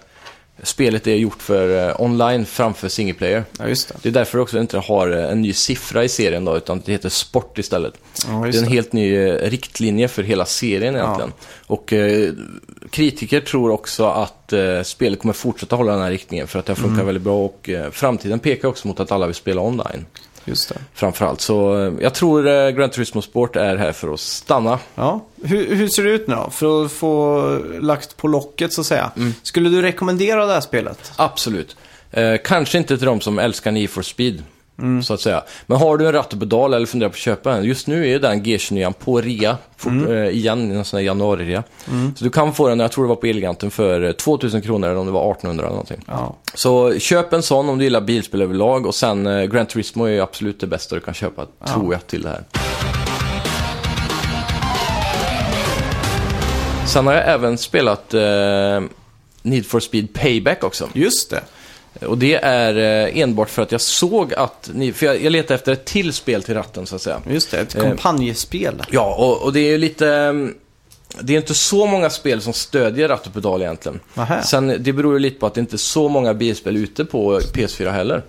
[0.62, 3.44] spelet är gjort för eh, online framför single player.
[3.58, 3.92] Ja, det.
[4.02, 6.92] Det är därför också inte har eh, en ny siffra i serien då, utan det
[6.92, 7.94] heter Sport istället.
[8.28, 8.70] Ja, Det är en det.
[8.70, 11.32] helt ny eh, riktlinje för hela serien egentligen.
[11.66, 12.32] Och eh,
[12.90, 16.74] kritiker tror också att eh, spelet kommer fortsätta hålla den här riktningen för att det
[16.74, 17.06] funkar Mm.
[17.06, 20.06] väldigt bra och eh, framtiden pekar också mot att alla vill spela online.
[20.48, 20.74] Just det.
[20.94, 21.40] Framförallt.
[21.40, 24.78] Så eh, jag tror eh, Gran Turismo Sport är här för att stanna.
[24.94, 26.50] Ja, hur, hur ser det ut nu då?
[26.50, 27.42] För att få
[27.80, 29.10] lagt på locket så att säga.
[29.16, 29.34] Mm.
[29.42, 31.12] Skulle du rekommendera det här spelet?
[31.16, 31.76] Absolut.
[32.10, 34.42] Eh, kanske inte till de som älskar Need for Speed.
[34.78, 35.02] Mm.
[35.02, 35.42] Så att säga.
[35.66, 37.64] Men har du en ratt och pedal eller funderar på att köpa en.
[37.64, 39.56] Just nu är ju den G29 på rea.
[39.76, 40.12] Fort, Mm.
[40.12, 41.62] eh, igen i en sån här januari-rea.
[42.16, 44.88] Så du kan få den, jag tror det var på Elgiganten, för eh, 2000 kronor
[44.88, 46.04] eller om det var 1800 eller någonting.
[46.06, 46.36] Ja.
[46.54, 48.86] Så köp en sån om du gillar bilspel överlag.
[48.86, 52.06] Och sen eh, Gran Turismo är ju absolut det bästa du kan köpa, tror jag,
[52.06, 52.44] till det här.
[56.86, 58.20] Sen har jag även spelat eh,
[59.42, 60.88] Need for Speed Payback också.
[60.92, 61.40] Just det.
[62.06, 65.54] Och det är eh, enbart för att jag såg att ni, för jag, jag letade
[65.54, 67.20] efter ett till spel till ratten så att säga.
[67.30, 67.82] Just det, ett Eh.
[67.82, 68.82] kompanjespel.
[68.90, 70.08] Ja, och, och det är ju lite...
[70.14, 70.54] mm,
[71.20, 74.00] Det är inte så många spel som stödjer ratt och pedal egentligen.
[74.14, 74.42] Nähä.
[74.42, 77.40] Sen, det beror ju lite på att det inte är så många bilspel ute på
[77.40, 78.22] PS4 heller.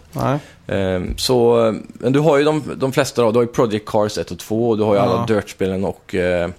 [0.68, 1.56] Ehm, så,
[1.94, 3.32] men du har ju de, de flesta då.
[3.32, 5.06] Du har ju Project Cars 1 och 2 och du har ju Ja.
[5.06, 6.50] alla Dirt-spelen och eh, eh,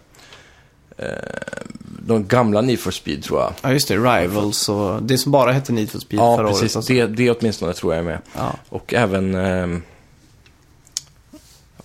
[2.06, 3.52] de gamla Need for Speed tror jag.
[3.62, 3.96] Ja, just det.
[3.96, 6.62] Rivals och det som bara hette Need for Speed Ja, förra precis.
[6.62, 6.76] året.
[6.76, 6.92] Alltså.
[6.92, 8.18] Det, det åtminstone tror jag är med.
[8.36, 8.52] Ja.
[8.68, 9.34] Och även...
[9.34, 9.82] ehm,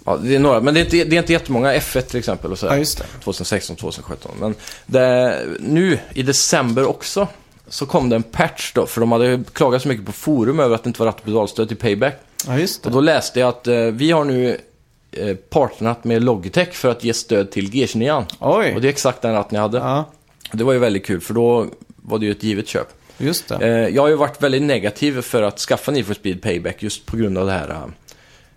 [0.05, 1.73] ja, det är några, men det är, inte, det är inte jättemånga.
[1.77, 2.65] F1 till exempel och så.
[2.65, 3.05] ja, just det.
[3.23, 4.31] 2016, 2017.
[4.39, 4.55] Men
[4.85, 7.27] det, nu i december också
[7.67, 8.85] så kom det en patch då.
[8.85, 11.25] För de hade klagat så mycket på forum över att det inte var ratt och
[11.25, 12.15] pedalstöd till Payback.
[12.47, 12.97] Ja, just Och det.
[12.97, 14.55] då läste jag att eh, vi har nu eh,
[15.49, 18.25] partnerat med Logitech för att ge stöd till G29.
[18.39, 18.75] Oj.
[18.75, 19.77] Och det är exakt den ratten jag hade.
[19.77, 20.05] Ja,
[20.51, 22.87] Det var ju väldigt kul för då var det ju ett givet köp.
[23.17, 23.55] just det.
[23.55, 27.05] Eh, jag har ju varit väldigt negativ för att skaffa Need for Speed Payback just
[27.05, 27.81] på grund av det här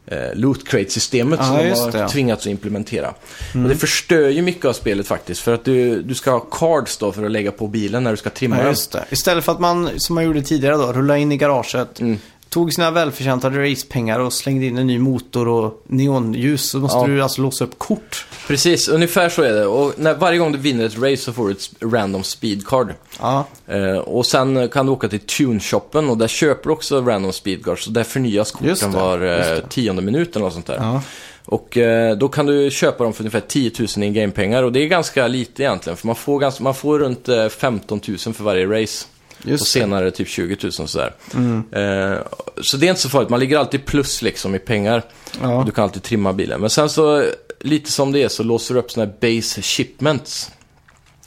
[0.07, 3.09] eh, loot crate-systemet Ja, som de har det, tvingats att implementera.
[3.55, 5.41] Och det förstör ju mycket av spelet faktiskt.
[5.41, 8.17] För att du, du ska ha cards då för att lägga på bilen när du
[8.17, 8.71] ska trimma Ja, den.
[8.71, 9.05] just det.
[9.11, 12.19] Istället för att man, som man gjorde tidigare då, rulla in i garaget, Mm.
[12.49, 17.07] Tog sina välförtjänta racepengar och slängde in en ny motor och neonljus så måste Ja.
[17.07, 18.27] du alltså låsa upp kort.
[18.47, 19.67] Precis, ungefär så är det.
[19.67, 22.95] Och när, varje gång du vinner ett race så får du ett random speedcard.
[23.21, 27.33] Ja, Eh, och sen kan du åka till Tune-shoppen och där köper du också random
[27.33, 27.85] speedcards.
[27.85, 30.77] Så där förnyas Just korten det, var just eh, tionde minut eller något sånt där.
[30.77, 31.03] ja.
[31.45, 34.81] Och eh, då kan du köpa dem för ungefär 10 000 in game-pengar och det
[34.83, 35.97] är ganska lite egentligen.
[35.97, 39.07] För man får, ganska, man får runt eh, 15 000 för varje race.
[39.45, 39.71] Och just det.
[39.71, 41.15] senare typ 20 000 sådär.
[41.35, 41.65] Mm.
[41.73, 42.19] Eh,
[42.63, 45.03] så det är inte så farligt, man ligger alltid plus liksom i pengar.
[45.43, 45.63] Ja.
[45.67, 46.61] Du kan alltid trimma bilen.
[46.61, 47.25] Men sen så,
[47.61, 50.51] lite som det är, så låser du upp sådana här base shipments.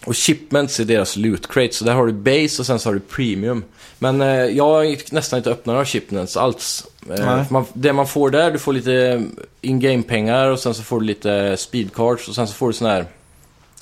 [0.05, 2.93] Och shipments är deras loot crate, så där har du base och sen så har
[2.93, 3.63] du premium.
[3.99, 6.87] Men eh, jag har nästan inte öppnat några shipments alls.
[7.17, 9.23] Eh, man, det man får där, du får lite
[9.61, 12.73] in-game pengar och sen så får du lite speed cards och sen så får du
[12.73, 13.05] sådana här...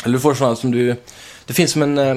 [0.03, 0.95] Eller du får sådana som du...
[1.49, 2.15] Det finns som en eh,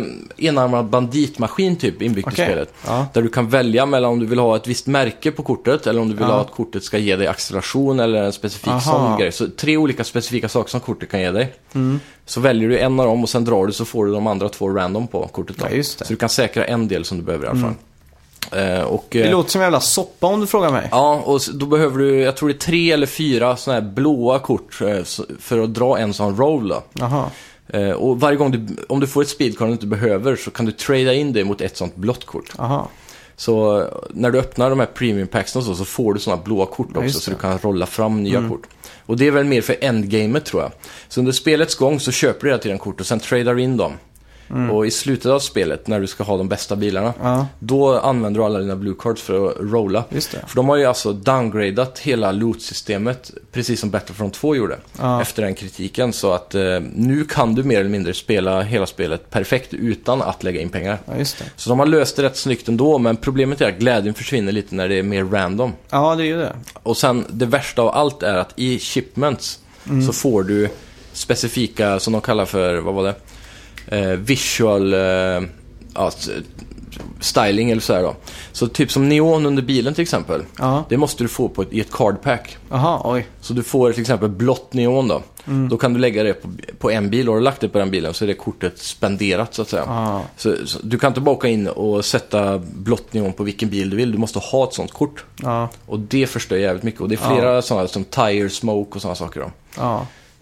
[0.48, 2.44] enarmad banditmaskin typ inbyggt Okej.
[2.44, 2.74] i spelet.
[2.86, 3.06] Ja.
[3.12, 6.00] Där du kan välja mellan om du vill ha ett visst märke på kortet eller
[6.00, 6.32] om du vill Ja.
[6.34, 8.80] ha att kortet ska ge dig acceleration eller en specifik Aha.
[8.80, 9.32] sån grej.
[9.32, 11.54] Så tre olika specifika saker som kortet kan ge dig.
[11.74, 12.00] Mm.
[12.26, 14.48] Så väljer du en av dem och sen drar du så får du de andra
[14.48, 15.56] två random på kortet.
[15.70, 15.82] Ja.
[15.82, 17.74] Så du kan säkra en del som du behöver i alla fall.
[18.78, 20.88] Eh, och, Det eh, låter som en jävla soppa om du frågar mig.
[20.90, 24.38] Ja, och då behöver du, jag tror det är tre eller fyra sådana här blåa
[24.38, 25.02] kort eh,
[25.40, 26.82] för att dra en sån roll då.
[26.92, 27.24] Jaha.
[27.72, 30.66] Eh, Och varje gång du, om du får ett speedcard du inte behöver så kan
[30.66, 32.52] du trada in det mot ett sånt blått kort.
[32.58, 32.86] Jaha.
[33.36, 36.66] Så eh, när du öppnar de här premium packsen så, så får du sådana blåa
[36.66, 38.66] kort Ja, också just så du kan rolla fram nya kort.
[39.06, 40.72] Och det är väl mer för endgamet tror jag.
[41.08, 43.92] Så under spelets gång så köper du hela tiden kort och sen tradar in dem.
[44.72, 48.40] Och i slutet av spelet, när du ska ha de bästa bilarna, Ja, då använder
[48.40, 50.05] du alla dina blue cards för att rolla.
[50.11, 55.22] För de har ju alltså downgradat hela loot-systemet, precis som Battlefront 2 gjorde, Ja.
[55.22, 56.12] efter den kritiken.
[56.12, 56.62] Så att eh,
[56.94, 60.98] nu kan du mer eller mindre spela hela spelet perfekt utan att lägga in pengar.
[61.07, 61.44] Ja, just det.
[61.57, 64.74] Så de har löst det rätt snyggt ändå, men problemet är att glädjen försvinner lite
[64.74, 65.72] när det är mer random.
[65.90, 66.53] Ja, det är ju det.
[66.82, 70.03] Och sen, det värsta av allt är att i shipments Mm.
[70.07, 70.68] så får du
[71.12, 73.14] specifika, som de kallar för, vad var det?
[73.86, 75.00] Eh, visual, eh,
[75.94, 76.10] ja,
[77.20, 78.16] styling eller sådär då.
[78.52, 80.42] Så typ som neon under bilen till exempel.
[80.58, 80.84] Ja.
[80.88, 82.56] Det måste du få på ett, i ett cardpack.
[82.70, 83.26] Jaha, oj.
[83.40, 85.22] Så du får till exempel blått neon då.
[85.46, 85.68] Mm.
[85.68, 87.78] Då kan du lägga det på, på en bil och har du lagt det på
[87.78, 89.84] den bilen så är det kortet spenderat så att säga.
[89.86, 90.22] Ja.
[90.36, 93.90] Så, så du kan inte bara åka in och sätta blått neon på vilken bil
[93.90, 94.12] du vill.
[94.12, 95.24] Du måste ha ett sånt kort.
[95.42, 97.00] Ja, Och det förstör jävligt mycket.
[97.00, 99.50] Och det är flera sådana som tire smoke och sådana saker då.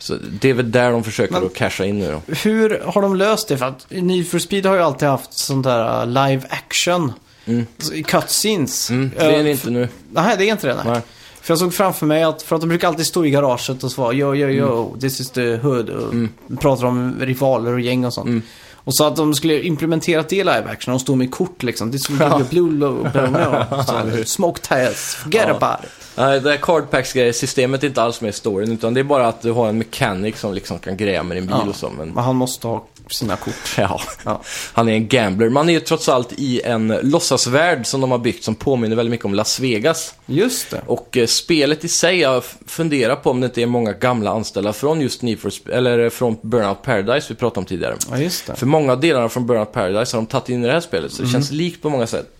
[0.01, 2.35] Så det är väl där de försöker Men- att casha in nu då.
[2.35, 3.57] Hur har de löst det?
[3.59, 7.13] För att Need for Speed har ju alltid haft sånt där uh, live action.
[7.45, 7.67] Mm.
[8.07, 8.91] Cutscenes.
[8.91, 9.89] Mm, det är Eh, det inte nu.
[10.13, 10.75] Nej, det är inte det.
[10.75, 10.85] Nej.
[10.87, 11.01] Nej.
[11.43, 13.93] För jag såg framför mig att, för att de brukar alltid stå i garaget och
[13.93, 15.91] svara yo, yo, yo, this is the hood.
[15.91, 16.29] Och Mm.
[16.61, 18.45] pratar om rivaler och gäng och sånt.
[18.85, 21.91] Och så att de skulle implementera det i live action och stå med kort liksom.
[21.91, 23.11] Will give you blue.
[23.87, 25.55] Så, Smoke tires, forget Ja.
[25.55, 25.91] about it.
[26.17, 28.73] Nej, det här cardpacks-systemet är inte alls med i storyn.
[28.73, 31.47] Utan det är bara att du har en mechanic som liksom kan greja med din
[31.47, 31.69] bil Ja.
[31.69, 31.91] och så.
[31.91, 32.85] Men Men han måste ha
[33.15, 33.55] sina kort.
[33.79, 34.43] ja, Ja.
[34.73, 35.49] han är en gambler.
[35.49, 39.11] Man är ju trots allt i en låtsasvärld som de har byggt som påminner väldigt
[39.11, 40.15] mycket om Las Vegas.
[40.27, 40.83] Just det.
[40.87, 44.73] Och eh, spelet i sig, jag funderar på om det inte är många gamla anställda
[44.73, 47.97] från just Need for eller eh, från Burnout Paradise vi pratade om tidigare.
[48.11, 48.55] Ja, just det.
[48.57, 51.23] För många delarna från Burnout Paradise har de tagit in i det här spelet, så
[51.23, 52.37] det känns likt på många sätt.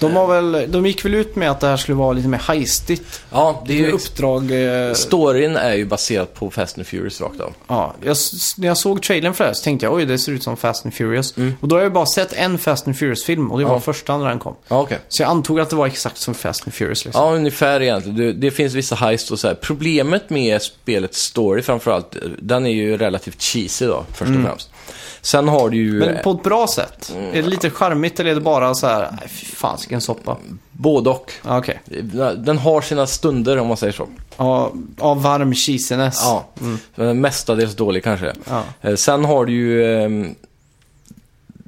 [0.00, 2.38] De, har väl, de gick väl ut med att det här skulle vara lite mer
[2.38, 3.20] heistigt.
[3.30, 3.90] Ja, det är ju...
[3.92, 4.50] uppdrag.
[4.88, 7.52] Eh, Storyn är ju baserad på Fast and Furious rakt av.
[7.68, 8.16] ja, jag,
[8.58, 10.56] när jag såg trailern för det här så tänkte jag oj, det ser ut som
[10.56, 11.34] Fast and Furious.
[11.60, 13.80] Och då har jag bara sett en Fast and Furious-film och det var Ja.
[13.80, 14.54] första när den kom.
[14.68, 14.98] Ja, okej.
[15.08, 17.04] Så jag antog att det var exakt som Fast and Furious.
[17.04, 17.24] Liksom.
[17.24, 18.18] Ja, ungefär egentligen.
[18.18, 19.54] Det, det finns vissa heist och så här.
[19.54, 24.69] Problemet med spelets story framförallt, den är ju relativt cheesy då, först och främst.
[25.20, 27.12] Sen har du ju Men på ett bra sätt.
[27.16, 27.28] Mm.
[27.28, 30.36] Är det lite charmigt eller är det bara så här, nej fy fan, vilken soppa.
[30.72, 31.32] både och.
[31.44, 31.80] Okej.
[32.36, 34.08] Den har sina stunder om man säger så.
[34.36, 36.20] Ja, av varm cheesiness.
[36.22, 36.44] Ja,
[36.96, 37.20] mm.
[37.20, 38.32] mestadels dålig kanske.
[38.48, 38.62] Ja.
[38.80, 39.94] Eh, Sen har du ju...
[40.04, 40.34] ehm,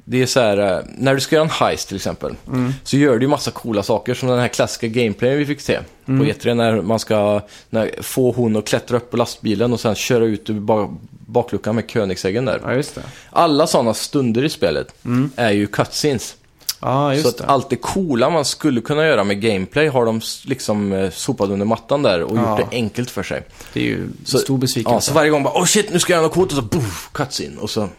[0.05, 2.35] Det är så här, eh, när du ska göra en heist till exempel,
[2.83, 5.79] så gör du ju massa coola saker som den här klassiska gameplayen vi fick se
[6.05, 9.95] på E3 när man ska när, få hon att klättra upp på lastbilen och sen
[9.95, 10.89] köra ut ur ba-
[11.33, 12.61] bakluckan med Koenigsäggen där.
[12.63, 13.01] ja, just det.
[13.29, 14.95] Alla sådana stunder i spelet
[15.35, 16.35] är ju cutscenes.
[16.81, 17.45] Ja, Så att det.
[17.45, 21.65] allt det coola man skulle kunna göra med gameplay har de liksom eh, sopat under
[21.65, 22.49] mattan där och Ja.
[22.59, 23.43] gjort det enkelt för sig.
[23.73, 24.95] Det är ju Så- stor besvikelse.
[24.95, 26.61] Ja, så varje gång bara oh shit, nu ska jag göra något coolt och så
[26.61, 27.57] boof, cutscene.
[27.61, 27.89] Och så,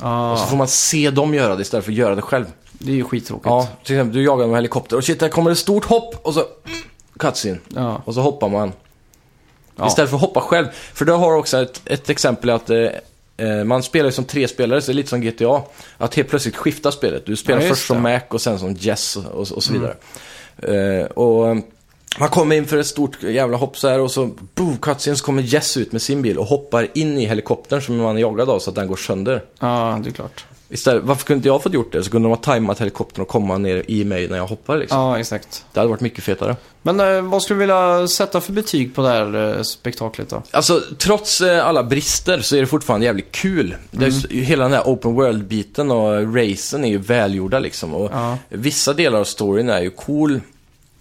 [0.00, 2.44] Ja, och så får man se dem göra det istället för att göra det själv.
[2.72, 3.46] det är ju skittråkigt.
[3.46, 6.34] Ja, till exempel du jagar med helikopter och shit, där kommer ett stort hopp och
[6.34, 6.78] så mm,
[7.18, 7.58] cutscene.
[7.68, 8.02] Ja.
[8.04, 8.72] Och så hoppar man.
[9.82, 9.88] Ja.
[9.88, 10.66] Istället för att hoppa själv.
[10.72, 12.78] För då har också ett, ett exempel att eh,
[13.36, 15.62] eh, man spelar ju som tre spelare, så det är lite som GTA.
[15.98, 17.26] Att helt plötsligt skifta spelet.
[17.26, 18.02] Du spelar Ja, först som det.
[18.02, 19.94] Mac och sen som Jess och, och, så vidare.
[20.58, 21.56] Eh, och
[22.18, 25.24] man kommer in för ett stort jävla hopp så här och så boom, cutscene, så
[25.24, 28.50] kommer Jess ut med sin bil och hoppar in i helikoptern som man är jagad
[28.50, 29.44] av så att den går sönder.
[29.58, 30.44] Ja, det är klart.
[30.72, 32.02] Istället, varför kunde inte jag fått gjort det?
[32.04, 34.98] Så kunde de ha tajmat helikoptern och komma ner i mig när jag hoppar liksom.
[34.98, 35.64] Ja, exakt.
[35.72, 36.56] Det hade varit mycket fetare.
[36.82, 40.42] Men eh, vad skulle du vilja sätta för betyg på det här eh, spektaklet då?
[40.50, 43.76] Alltså, trots eh, alla brister så är det fortfarande jävligt kul.
[43.90, 47.94] Det är, s- hela den här open world-biten och racen är ju välgjorda liksom.
[47.94, 48.38] Och Ja.
[48.48, 50.40] Vissa delar av storyn är ju cool.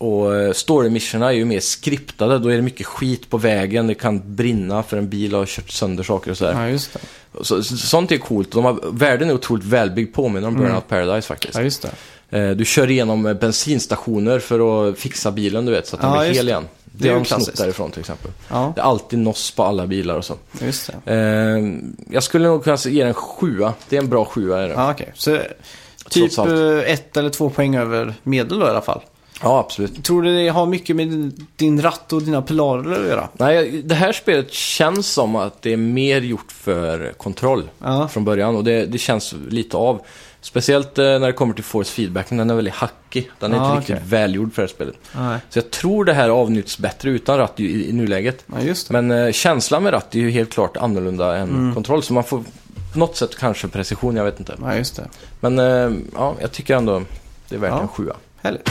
[0.02, 2.40] Och eh, story-missionerna är ju mer skriptade.
[2.40, 3.88] Då är det mycket skit på vägen.
[3.88, 6.54] Det kan brinna för en bil har kört sönder saker och sådär.
[6.54, 7.00] Ja, just det.
[7.44, 8.52] Så, så, sånt är coolt.
[8.52, 11.56] De har, världen är otroligt välbyggd, påminner om Burnout Paradise faktiskt.
[11.56, 11.86] Ja, just
[12.30, 12.40] det.
[12.40, 16.14] Eh, Du kör igenom eh, bensinstationer för att fixa bilen, du vet, så att den
[16.14, 16.68] Ja, blir hel igen.
[16.86, 18.32] Det har de snott därifrån till exempel.
[18.50, 20.36] Ja, Det är alltid NOS på alla bilar och så.
[20.62, 21.82] just det.
[22.12, 23.74] Jag skulle nog kunna ge den en sjua.
[23.90, 24.74] Det är en bra sjua är det.
[24.74, 25.12] Ja, okej.
[25.16, 25.38] Så
[26.10, 26.32] typ
[26.86, 29.02] ett eller två poäng över medel då i alla fall.
[29.42, 30.04] Absolut.
[30.04, 33.30] Tror du det har mycket med din ratt och dina pilarer att göra?
[33.34, 38.08] Nej, det här spelet känns som att det är mer gjort för kontroll Ja.
[38.08, 38.56] från början.
[38.56, 40.02] Och det, det känns lite av.
[40.44, 42.38] Speciellt eh, när det kommer till force feedbacken.
[42.38, 43.32] Den är väldigt hackig.
[43.40, 44.96] Den är Ja, inte riktigt välgjord för det här spelet.
[45.16, 45.40] Nej.
[45.50, 48.46] Så jag tror det här avnyttjas bättre utan ratt i, i nuläget.
[48.66, 48.74] Ja.
[48.90, 51.74] Men eh, känslan med ratt är ju helt klart annorlunda än Mm.
[51.74, 52.04] kontroll.
[52.04, 52.44] Så man får
[52.94, 54.56] på något sätt kanske precision, jag vet inte.
[54.62, 55.04] Ja.
[55.40, 57.02] Men eh, ja, jag tycker ändå
[57.50, 57.82] det är värt Ja.
[57.82, 58.14] en sjua.
[58.42, 58.70] Härligt.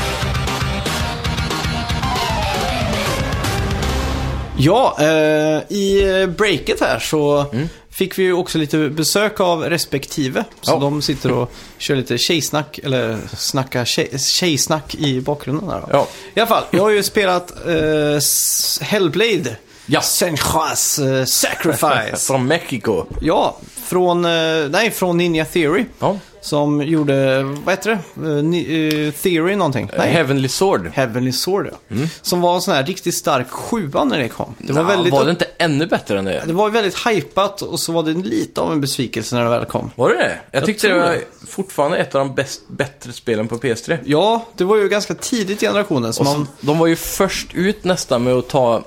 [4.61, 7.47] Ja, eh, i breaket här så
[7.91, 10.45] fick vi ju också lite besök av respektive.
[10.61, 10.79] Så Ja.
[10.79, 15.89] de sitter och kör lite tjejsnack, eller snackar tjej, tjejsnack i bakgrunden då.
[15.93, 16.07] Ja.
[16.35, 19.57] I alla fall, jag har ju spelat eh, Hellblade.
[19.87, 20.01] Ja.
[20.01, 22.17] Senjuas eh, Sacrifice.
[22.27, 23.05] Från Mexiko.
[23.21, 24.31] ja, från, eh,
[24.71, 25.85] nej, från Ninja Theory.
[25.99, 26.19] Ja.
[26.41, 28.29] Som gjorde, vad heter det?
[28.29, 29.91] Eh, eh, Theory någonting?
[29.99, 30.11] Nej.
[30.11, 30.91] Heavenly Sword.
[30.95, 31.97] Heavenly Sword, ja.
[32.23, 34.55] Som var en sån här riktigt stark sjua när det kom.
[34.59, 36.43] Det var, Nå, väldigt, var det inte ännu bättre än det?
[36.47, 39.65] det var väldigt hypat och så var det lite av en besvikelse när det väl
[39.65, 39.91] kom.
[39.95, 40.41] Var det det?
[40.51, 43.99] Jag, tyckte det tror var fortfarande ett av de bäst, bättre spelen på PS3.
[44.05, 46.13] Ja, det var ju ganska tidigt i generationen.
[46.13, 48.83] Så Och så, man, De var ju först ut nästan med att ta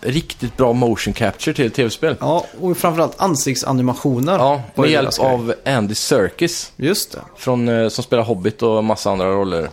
[0.00, 2.16] riktigt bra motion capture till tv-spel.
[2.20, 4.32] ja, och framförallt ansiktsanimationer.
[4.38, 6.72] Ja, med hjälp av Andy Serkis.
[6.76, 9.70] Just det, Från, eh, som spelar Hobbit och massa andra roller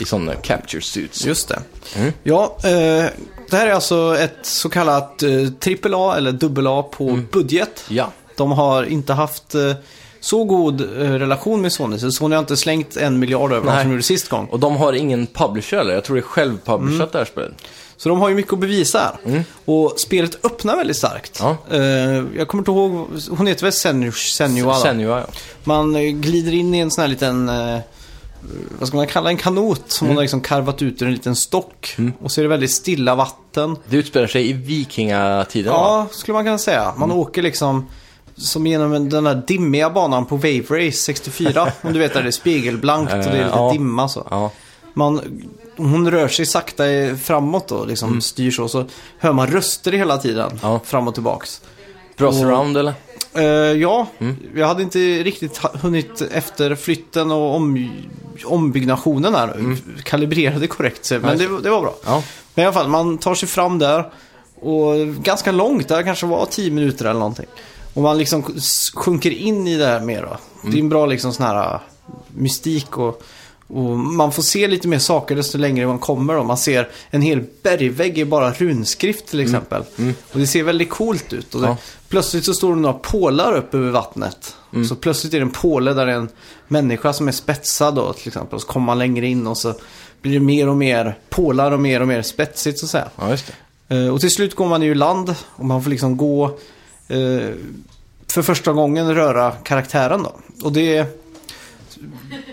[0.00, 1.26] i sådana capture suits.
[1.26, 1.58] just det.
[1.96, 2.12] Mm.
[2.22, 2.70] Ja, eh,
[3.50, 5.30] det här är alltså ett så kallat eh,
[5.92, 7.26] AAA eller AA på Mm.
[7.32, 7.84] budget.
[7.88, 8.12] Ja.
[8.36, 9.72] De har inte haft eh,
[10.20, 13.74] så god eh, relation med Sony, så Sony har inte slängt en miljard över dem
[13.76, 14.46] som de gjorde sist gång.
[14.46, 15.94] Och de har ingen publisher eller?
[15.94, 17.08] Jag tror det är självpublishat Mm.
[17.12, 17.52] det här spelet.
[17.96, 19.44] Så de har ju mycket att bevisa här.
[19.64, 21.40] Och spelet öppnar väldigt starkt.
[21.40, 21.56] Mm.
[21.70, 21.76] Ja.
[21.76, 24.12] Eh, jag kommer inte ihåg, hon heter väl Senua?
[24.74, 25.26] Senua, ja.
[25.64, 27.78] Man eh, glider in i en sån här liten, eh,
[28.78, 30.14] vad ska man kalla en kanot som Mm.
[30.14, 31.96] man har liksom karvat ut ur en liten stock.
[32.22, 33.76] Och så är det väldigt stilla vatten.
[33.88, 35.78] Det utspelar sig i vikingatiden va?
[35.78, 36.94] Ja, skulle man kunna säga.
[36.96, 37.86] Man åker liksom
[38.36, 41.72] som genom en- den där dimmiga banan på Wave Race 64.
[41.82, 43.72] om du vet där det är spegelblankt och det är lite ja.
[43.72, 44.26] dimma så.
[44.30, 44.50] Ja.
[44.94, 45.20] Man,
[45.76, 46.84] hon rör sig sakta
[47.22, 48.68] framåt och liksom styr så.
[48.68, 48.84] Så
[49.18, 50.46] hör man röster hela tiden.
[50.46, 50.58] Mm.
[50.62, 50.80] Ja.
[50.84, 51.60] Fram och tillbaks.
[52.16, 52.94] Bra surround eller?
[53.34, 54.36] Eh, ja, Mm.
[54.54, 57.90] jag hade inte riktigt hunnit efter flytten och om,
[58.44, 59.76] ombyggnationen här.
[60.04, 61.04] Kalibrera det korrekt.
[61.04, 61.38] så- Men Mm.
[61.56, 61.94] Det, det var bra.
[62.04, 62.22] Ja.
[62.54, 64.10] Men i alla fall, man tar sig fram där.
[64.60, 67.46] Och ganska långt, där kanske var 10 minuter eller någonting.
[67.94, 68.42] Och man liksom
[68.94, 70.22] sjunker in i det här mer.
[70.22, 70.36] Då.
[70.70, 71.80] Det är en bra liksom sån här äh,
[72.28, 73.22] mystik och,
[73.68, 76.34] och man får se lite mer saker desto längre man kommer.
[76.34, 76.42] Då.
[76.44, 79.82] Man ser en hel bergvägg i bara runskrift till exempel.
[80.32, 81.54] Och det ser väldigt coolt ut.
[81.54, 81.76] Och det, Ja.
[82.08, 84.54] Plötsligt så står det några pålar upp över vattnet.
[84.88, 86.28] Så plötsligt är det en påle där det är en
[86.68, 88.54] människa som är spetsad då till exempel.
[88.54, 89.74] Och så kommer man längre in och så
[90.22, 93.08] blir det mer och mer pålar och mer och mer spetsigt så att säga.
[93.16, 93.52] Ja, just
[93.88, 93.96] det.
[93.96, 96.44] Eh, Och till slut går man ju i land och man får liksom gå
[97.08, 97.48] eh,
[98.28, 100.32] för första gången röra karaktären då.
[100.66, 101.06] Och det...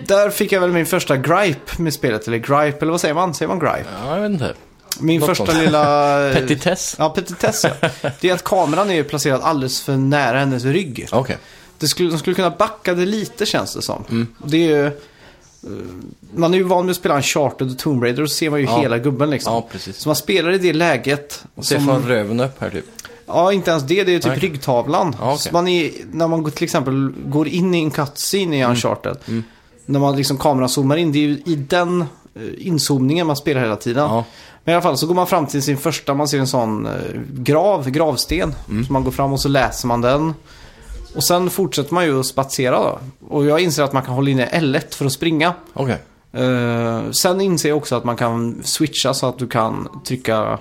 [0.08, 3.34] Där fick jag väl min första gripe med spelet, eller gripe, eller vad säger man?
[3.34, 3.86] Säger man gripe?
[4.04, 4.54] Ja, jag vet inte.
[5.00, 5.58] Min Något första sånt.
[5.58, 6.32] lilla...
[6.34, 6.96] Petitess?
[7.00, 7.89] Ja, petitess ja.
[8.22, 11.08] Det är att kameran är placerad alldeles för nära hennes rygg.
[11.12, 11.38] Okej.
[11.78, 14.04] Det skulle, de skulle kunna backa det lite känns det som.
[14.10, 14.28] Mm.
[14.46, 14.86] Det är ju...
[14.86, 14.91] eh,
[16.34, 18.50] Man är ju van med att spela en Charted och Tomb Raider och så ser
[18.50, 18.82] man ju Ja.
[18.82, 19.54] hela gubben liksom.
[19.54, 19.98] Ja, precis.
[19.98, 21.44] Så man spelar i det läget.
[21.56, 22.86] Och se som- från röven upp här typ.
[23.34, 24.03] Ja, inte ens det.
[24.03, 24.39] Det är typ Nej.
[24.39, 25.15] ryggtavlan.
[25.19, 25.38] Ja.
[25.38, 29.17] Så man är, när man till exempel går in i en cutscene i Uncharted.
[29.86, 31.11] När man liksom kameran zoomar in.
[31.11, 32.07] Det är ju i den eh,
[32.57, 34.03] inzoomningen man spelar hela tiden.
[34.03, 34.23] Ja.
[34.63, 36.86] Men i alla fall så går man fram till sin första, man ser en sån
[36.86, 36.91] eh,
[37.29, 38.55] grav, gravsten.
[38.88, 40.34] Så man går fram och så läser man den.
[41.15, 42.99] Och sen fortsätter man ju att spatsera då.
[43.27, 45.53] Och jag inser att man kan hålla inne L1 för att springa.
[45.73, 45.97] Okej.
[46.34, 50.59] Eh, sen inser jag också att man kan switcha så att du kan trycka,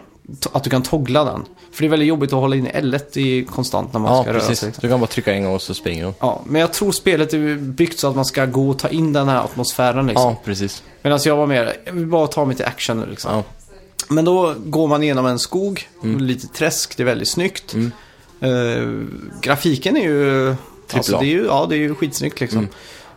[0.53, 1.45] att du kan toggla den.
[1.73, 4.33] För det är väldigt jobbigt att hålla in L1 i konstant när man Ja, ska
[4.33, 4.59] röra precis.
[4.59, 4.67] sig.
[4.69, 4.83] liksom.
[4.83, 6.15] Du kan bara trycka en gång och så springer de.
[6.19, 9.13] Ja, men jag tror spelet är byggt så att man ska gå och ta in
[9.13, 10.31] den här atmosfären liksom.
[10.31, 10.83] Ja, precis.
[11.03, 13.33] Medan jag var mer, jag vill bara ta mig till action nu liksom.
[13.35, 13.43] Ja.
[14.09, 16.21] Men då går man igenom en skog, Mm.
[16.21, 17.75] lite träsk, det är väldigt snyggt.
[18.41, 18.51] Eh,
[19.41, 20.55] grafiken är ju...
[20.93, 21.19] Alltså, A.
[21.21, 22.69] det är ju, ja, det är ju skitsnyggt liksom.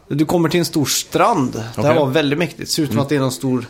[0.07, 1.53] Du kommer till en stor strand.
[1.53, 1.91] Det här Mm.
[1.91, 2.03] Mm.
[2.07, 2.59] var väldigt mäktigt.
[2.69, 3.65] Det ser ut som att det är någon stor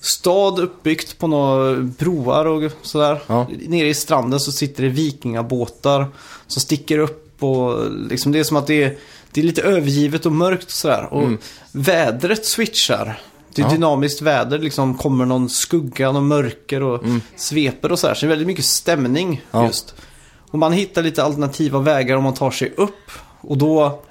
[0.00, 3.20] stad uppbyggt på några broar och sådär.
[3.26, 3.46] Ja.
[3.66, 6.06] Nere i stranden så sitter det vikingabåtar
[6.46, 8.96] som sticker upp och liksom det är som att det är,
[9.32, 11.08] det är lite övergivet och mörkt och sådär.
[11.10, 11.30] Och
[11.72, 13.20] vädret switchar.
[13.54, 13.70] Det är Mm.
[13.70, 13.86] Ja.
[13.88, 17.02] dynamiskt väder, liksom kommer någon skugga, någon mörker och
[17.36, 18.14] sveper och sådär.
[18.14, 19.38] Så det är väldigt mycket stämning Mm.
[19.50, 19.66] Ja.
[19.66, 19.94] just.
[20.50, 23.10] Och man hittar lite alternativa vägar om man tar sig upp.
[23.40, 24.02] Och då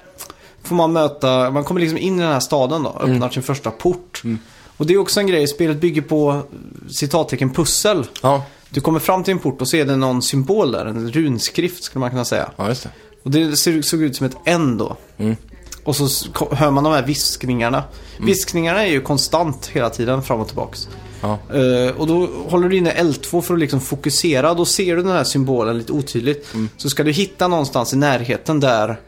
[0.64, 3.14] får man möta, man kommer liksom in i den här staden då, Mm.
[3.16, 4.22] öppnar sin första port.
[4.78, 6.42] Och det är också en grej, spelet bygger på
[6.90, 8.06] citattecken pussel.
[8.22, 11.12] Ja, Du kommer fram till en port och så är det någon symbol där, en
[11.12, 12.52] runskrift skulle man kunna säga.
[12.56, 12.90] ja just det.
[13.24, 13.56] Och det
[13.86, 14.98] såg ut som ett N då.
[15.18, 15.36] Mm.
[15.84, 16.08] Och så
[16.52, 17.84] hör man de här viskningarna.
[18.20, 20.88] Viskningarna är ju konstant hela tiden fram och tillbaks.
[21.22, 21.40] Ja.
[21.54, 24.54] Eh, och då håller du inne L2 för att liksom fokusera.
[24.54, 26.54] Då ser du den här symbolen lite otydligt.
[26.54, 26.70] Mm.
[26.78, 29.00] Så ska du hitta någonstans i närheten där,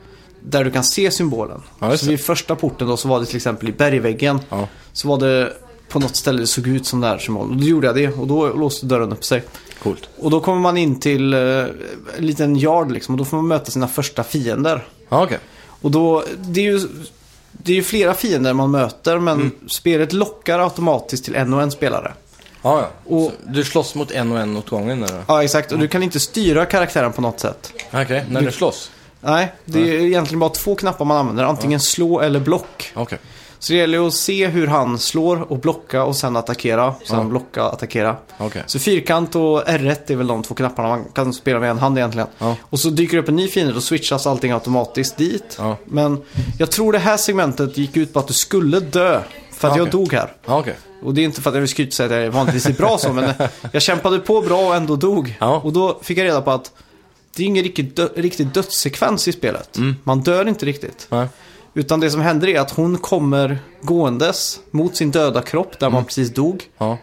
[0.43, 1.61] där du kan se symbolen.
[1.79, 4.39] Ja, så vid första porten då så var det till exempel i bergväggen.
[4.49, 4.67] Ja.
[4.93, 5.53] Så var det
[5.89, 7.51] på något ställe det såg ut som det här symbolen.
[7.51, 9.43] Och då gjorde jag det och då låste dörren upp sig.
[9.83, 10.09] Coolt.
[10.19, 11.67] Och då kommer man in till eh, en
[12.17, 13.15] liten yard liksom.
[13.15, 14.87] Och då får man möta sina första fiender.
[15.09, 15.39] Ja, okej.
[15.81, 16.79] Och då, det är ju,
[17.51, 19.51] det är ju flera fiender man möter men Mm.
[19.69, 22.13] spelet lockar automatiskt till en och en spelare.
[22.61, 23.15] Ja, ja.
[23.15, 25.23] Och- Så du slåss mot en och en åt gången eller?
[25.27, 25.71] Ja, exakt.
[25.71, 27.73] Och du kan inte styra karaktären på något sätt.
[27.93, 28.91] Okej, när du slåss?
[29.21, 31.43] Nej, det är egentligen bara två knappar man använder.
[31.43, 32.91] Antingen slå eller block.
[32.95, 33.17] Okej.
[33.59, 36.93] Så det gäller att se hur han slår och blocka och sen attackera.
[37.05, 37.23] Sen Ja.
[37.23, 38.15] blocka attackera.
[38.37, 38.63] Okej.
[38.65, 41.97] Så fyrkant och R1 är väl de två knapparna man kan spela med en hand
[41.97, 42.27] egentligen.
[42.37, 42.55] Ja.
[42.61, 45.55] Och så dyker det upp en ny fiende och switchas allting automatiskt dit.
[45.59, 45.77] Ja.
[45.85, 46.21] Men
[46.59, 49.21] jag tror det här segmentet gick ut på att du skulle dö.
[49.51, 49.91] För att Ja, jag okej.
[49.99, 50.33] dog här.
[50.45, 50.75] Ja, okej.
[51.03, 52.73] Och det är inte för att jag vill skryta och säga att jag vanligtvis är
[52.73, 53.33] bra så, men
[53.71, 55.37] jag kämpade på bra och ändå dog.
[55.39, 55.61] Ja.
[55.63, 56.71] Och då fick jag reda på att
[57.37, 59.77] det är ingen riktigt, dö- riktigt dödssekvens i spelet.
[59.77, 59.95] Mm.
[60.03, 61.07] Man dör inte riktigt.
[61.09, 61.27] Nej.
[61.73, 66.05] Utan det som händer är att hon kommer gåendes mot sin döda kropp där man
[66.05, 66.63] precis dog.
[66.77, 66.97] Ja.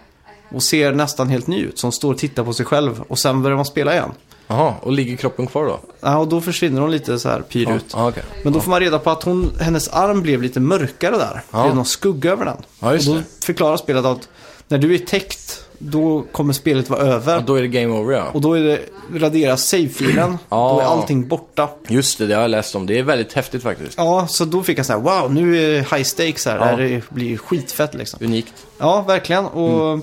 [0.50, 3.02] Och ser nästan helt ny ut, som står och tittar på sig själv.
[3.08, 4.10] Och sen börjar man spela igen.
[4.46, 5.80] Jaha, och ligger kroppen kvar då?
[6.00, 7.84] Ja, och då försvinner hon lite så här pyr Ja, ut.
[7.92, 8.22] ja, okej.
[8.44, 11.42] Men då får man reda på att hon, hennes arm blev lite mörkare där.
[11.50, 12.56] Det är någon skugga över den.
[12.80, 13.24] Och då det.
[13.44, 14.28] förklarar spelet att
[14.68, 17.34] när du är täckt, då kommer spelet vara över.
[17.34, 18.24] Ja, då är det game over ja.
[18.32, 18.80] Och då är det
[19.14, 20.38] radera save-filen.
[20.48, 20.72] Ja.
[20.74, 21.68] Då är allting borta.
[21.88, 22.86] Just det, det har jag läst om.
[22.86, 23.94] Det är väldigt häftigt faktiskt.
[23.98, 26.56] Ja, så då fick jag så här, wow, nu är det high stakes här.
[26.56, 26.64] Ja.
[26.76, 28.18] Det här blir skitfett liksom.
[28.24, 28.52] Unikt.
[28.78, 29.46] Ja, verkligen.
[29.46, 30.02] Och Mm.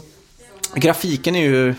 [0.76, 1.76] grafiken är ju,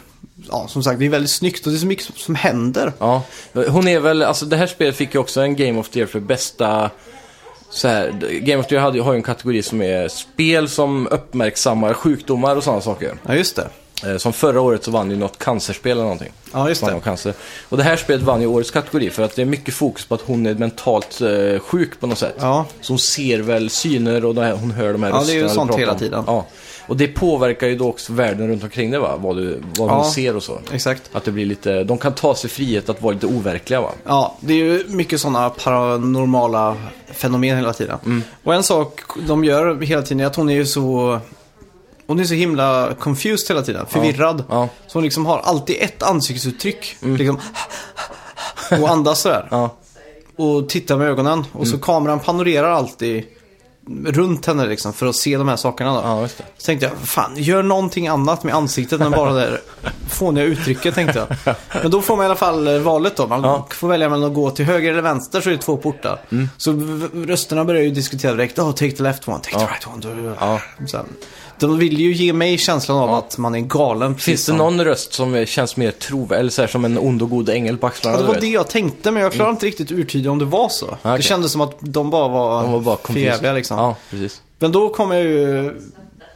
[0.51, 2.93] ja, som sagt, det är väldigt snyggt och det är så mycket som händer.
[2.99, 3.22] Ja,
[3.53, 6.09] hon är väl, alltså det här spelet fick ju också en Game of the Year
[6.09, 6.90] för bästa
[7.70, 11.07] så här, Game of the Year hade, har ju en kategori som är spel som
[11.07, 13.14] uppmärksammar sjukdomar och sådana saker.
[13.26, 13.68] Ja, just det.
[14.07, 16.32] Eh, Som förra året så vann ju något cancerspel eller någonting.
[16.53, 17.00] Ja, just det.
[17.05, 17.34] cancer.
[17.68, 20.14] Och det här spelet vann ju årets kategori för att det är mycket fokus på
[20.14, 22.34] att hon är mentalt eh, sjuk på något sätt.
[22.38, 22.66] Ja.
[22.80, 25.42] Så hon ser väl syner och här, hon hör de här Ja, det är ju
[25.42, 26.24] rösterna sånt hela tiden.
[26.26, 26.46] Ja.
[26.86, 29.16] Och det påverkar ju då också världen runt omkring det va?
[29.16, 29.94] Vad, du, vad Ja.
[29.94, 30.59] hon ser och så.
[30.72, 31.03] Exakt.
[31.12, 33.90] Att det blir lite, de kan ta sig frihet att vara lite overkliga va?
[34.07, 36.76] Ja, det är ju mycket sådana paranormala
[37.12, 37.98] fenomen hela tiden.
[38.05, 38.22] Mm.
[38.44, 41.20] Och en sak de gör hela tiden är att hon är ju så...
[42.12, 44.44] Hon är så himla confused hela tiden, förvirrad.
[44.48, 44.68] Ja.
[44.86, 46.96] Så hon liksom har alltid ett ansiktsuttryck.
[47.00, 47.40] Liksom,
[48.80, 49.48] och andas sådär.
[49.50, 49.76] Ja.
[50.36, 51.44] Och tittar med ögonen.
[51.52, 53.24] Och så kameran panorerar alltid
[54.06, 55.92] runt henne liksom för att se de här sakerna.
[55.94, 56.00] Då.
[56.04, 56.28] Ja, det.
[56.58, 59.60] Så tänkte jag, fan, gör någonting annat med ansiktet än bara det där
[60.10, 61.54] fåniga uttrycket tänkte jag.
[61.82, 63.26] Men då får man i alla fall eh, valet då.
[63.26, 63.54] Man Ja.
[63.56, 63.62] Mm.
[63.70, 66.20] får välja mellan att gå till höger eller vänster så är det två portar.
[66.56, 68.58] Så v- v- rösterna börjar ju diskutera direkt.
[68.58, 70.34] Oh, take the left one, take the right one.
[70.40, 70.60] Ja.
[70.90, 71.04] Sen,
[71.58, 74.14] de vill ju ge mig känslan av att man är galen.
[74.14, 76.98] precis Finns det som- någon röst som känns mer trovärdig, eller så här, som en
[76.98, 78.16] ond och god ängel på axlarna?
[78.16, 80.68] Ja, det var det jag tänkte, men jag klarade inte riktigt urtyda om det var
[80.68, 80.86] så.
[80.86, 81.22] Det okej.
[81.22, 83.52] kändes som att de bara var, De var bara förjävliga confused.
[83.72, 83.84] Liksom.
[83.84, 84.42] Ja, precis.
[84.58, 85.72] Men då kom jag ju...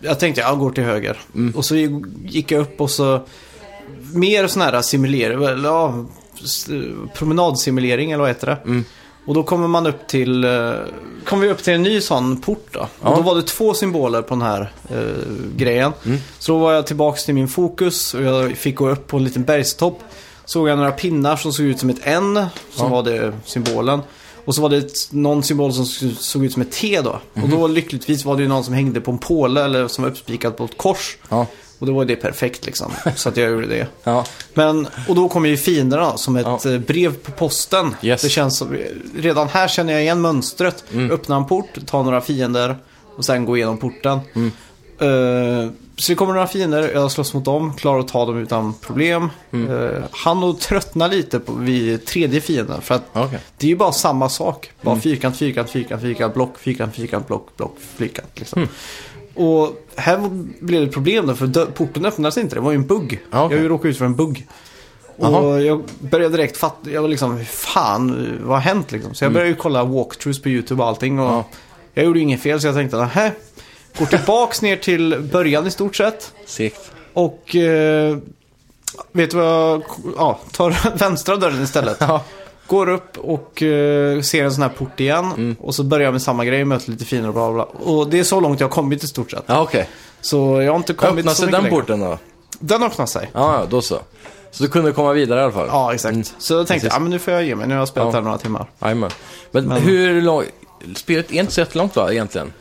[0.01, 1.18] Jag tänkte jag går till höger.
[1.34, 1.55] Mm.
[1.57, 1.76] Och så
[2.24, 3.20] gick jag upp och så...
[4.14, 6.05] Mer sån här simulering, eller ja,
[7.14, 8.59] promenadsimulering eller vad heter det?
[8.64, 8.84] Mm.
[9.26, 10.45] Och då kommer man upp till...
[10.45, 10.72] eh,
[11.24, 12.89] Kommer vi upp till en ny sån port då.
[13.03, 13.09] Ja.
[13.11, 14.99] Och då var det två symboler på den här eh,
[15.57, 15.93] grejen.
[16.07, 16.18] Mm.
[16.39, 19.24] Så då var jag tillbaks till min fokus och jag fick gå upp på en
[19.24, 20.01] liten bergstopp.
[20.45, 22.89] Såg jag några pinnar som såg ut som ett N, som Ja.
[22.89, 24.01] var det symbolen.
[24.47, 25.86] Och så var det ett, någon symbol som
[26.18, 27.20] såg ut som ett T då.
[27.42, 30.11] Och då lyckligtvis var det ju någon som hängde på en påle eller som var
[30.11, 31.16] uppspikad på ett kors.
[31.28, 31.47] Ja.
[31.78, 32.92] Och då var det perfekt liksom.
[33.16, 33.86] Så att jag gjorde det.
[34.05, 34.24] Ja.
[34.55, 36.70] Men, och då kommer ju fienderna som ett Ja.
[36.72, 37.94] eh, brev på posten.
[38.03, 38.22] Yes.
[38.22, 38.76] Det känns som,
[39.16, 40.84] redan här känner jag igen mönstret.
[40.92, 41.11] Mm.
[41.11, 42.76] Öppna en port, ta några fiender
[43.16, 44.18] och sen gå igenom porten.
[44.34, 44.53] Mm.
[45.01, 48.74] Eh, så det kommer några fiender, jag slåss mot dem, klarar att ta dem utan
[48.74, 49.30] problem.
[49.53, 49.70] Mm.
[49.70, 52.80] Uh, han och tröttna lite på, vid tredje fienden.
[52.82, 53.38] För att Okej.
[53.59, 54.70] det är ju bara samma sak.
[54.82, 55.01] Bara Mm.
[55.03, 58.28] fyrkant, fyrkant, fyrkant, fyrkant, block, fyrkant, fyrkant, block, block, fyrkant.
[58.34, 58.59] Liksom.
[58.62, 58.68] Mm.
[59.34, 60.28] Och här
[60.61, 62.55] blev det problem då, för porten öppnades inte.
[62.55, 63.20] Det var ju en bugg.
[63.30, 63.59] Ja, okej.
[63.59, 64.47] Jag råkade ut för en bugg.
[65.16, 69.14] Och jag började direkt fatta, jag var liksom, fan, vad har hänt liksom?
[69.14, 71.18] Så jag började ju kolla walkthroughs på YouTube och allting.
[71.18, 71.36] Och Mm.
[71.36, 71.44] Ja.
[71.94, 73.32] Jag gjorde ju inget fel, så jag tänkte, nähä.
[73.99, 76.32] Går tillbaks ner till början i stort sett.
[76.47, 76.90] Segt.
[77.12, 78.16] Och eh,
[79.12, 79.82] vet du vad jag,
[80.16, 81.97] ja, tar vänstra dörren istället.
[82.01, 82.24] Ja.
[82.66, 85.24] Går upp och eh, ser en sån här port igen.
[85.24, 85.57] Mm.
[85.61, 87.62] Och så börjar jag med samma grej, möter lite finare och bla bla.
[87.64, 89.42] Och det är så långt jag har kommit i stort sett.
[89.47, 89.88] Ja, okej.
[90.20, 91.80] Så jag har inte kommit Öppnar så sig mycket den längre.
[91.80, 92.18] porten då?
[92.61, 93.30] Den öppnar sig.
[93.32, 93.99] Ja, ja, då så.
[94.51, 95.66] Så du kunde komma vidare i alla fall?
[95.70, 96.12] Ja, exakt.
[96.14, 96.24] Mm.
[96.38, 96.94] Så jag tänkte, Precis.
[96.97, 97.66] ja men nu får jag ge mig.
[97.66, 98.12] Nu har jag spelat Ja.
[98.18, 98.66] här några timmar.
[98.82, 99.11] Jajamän.
[99.51, 100.47] Men, Men- hur långt...
[100.97, 102.53] Spelet är inte så jättelångt va, egentligen?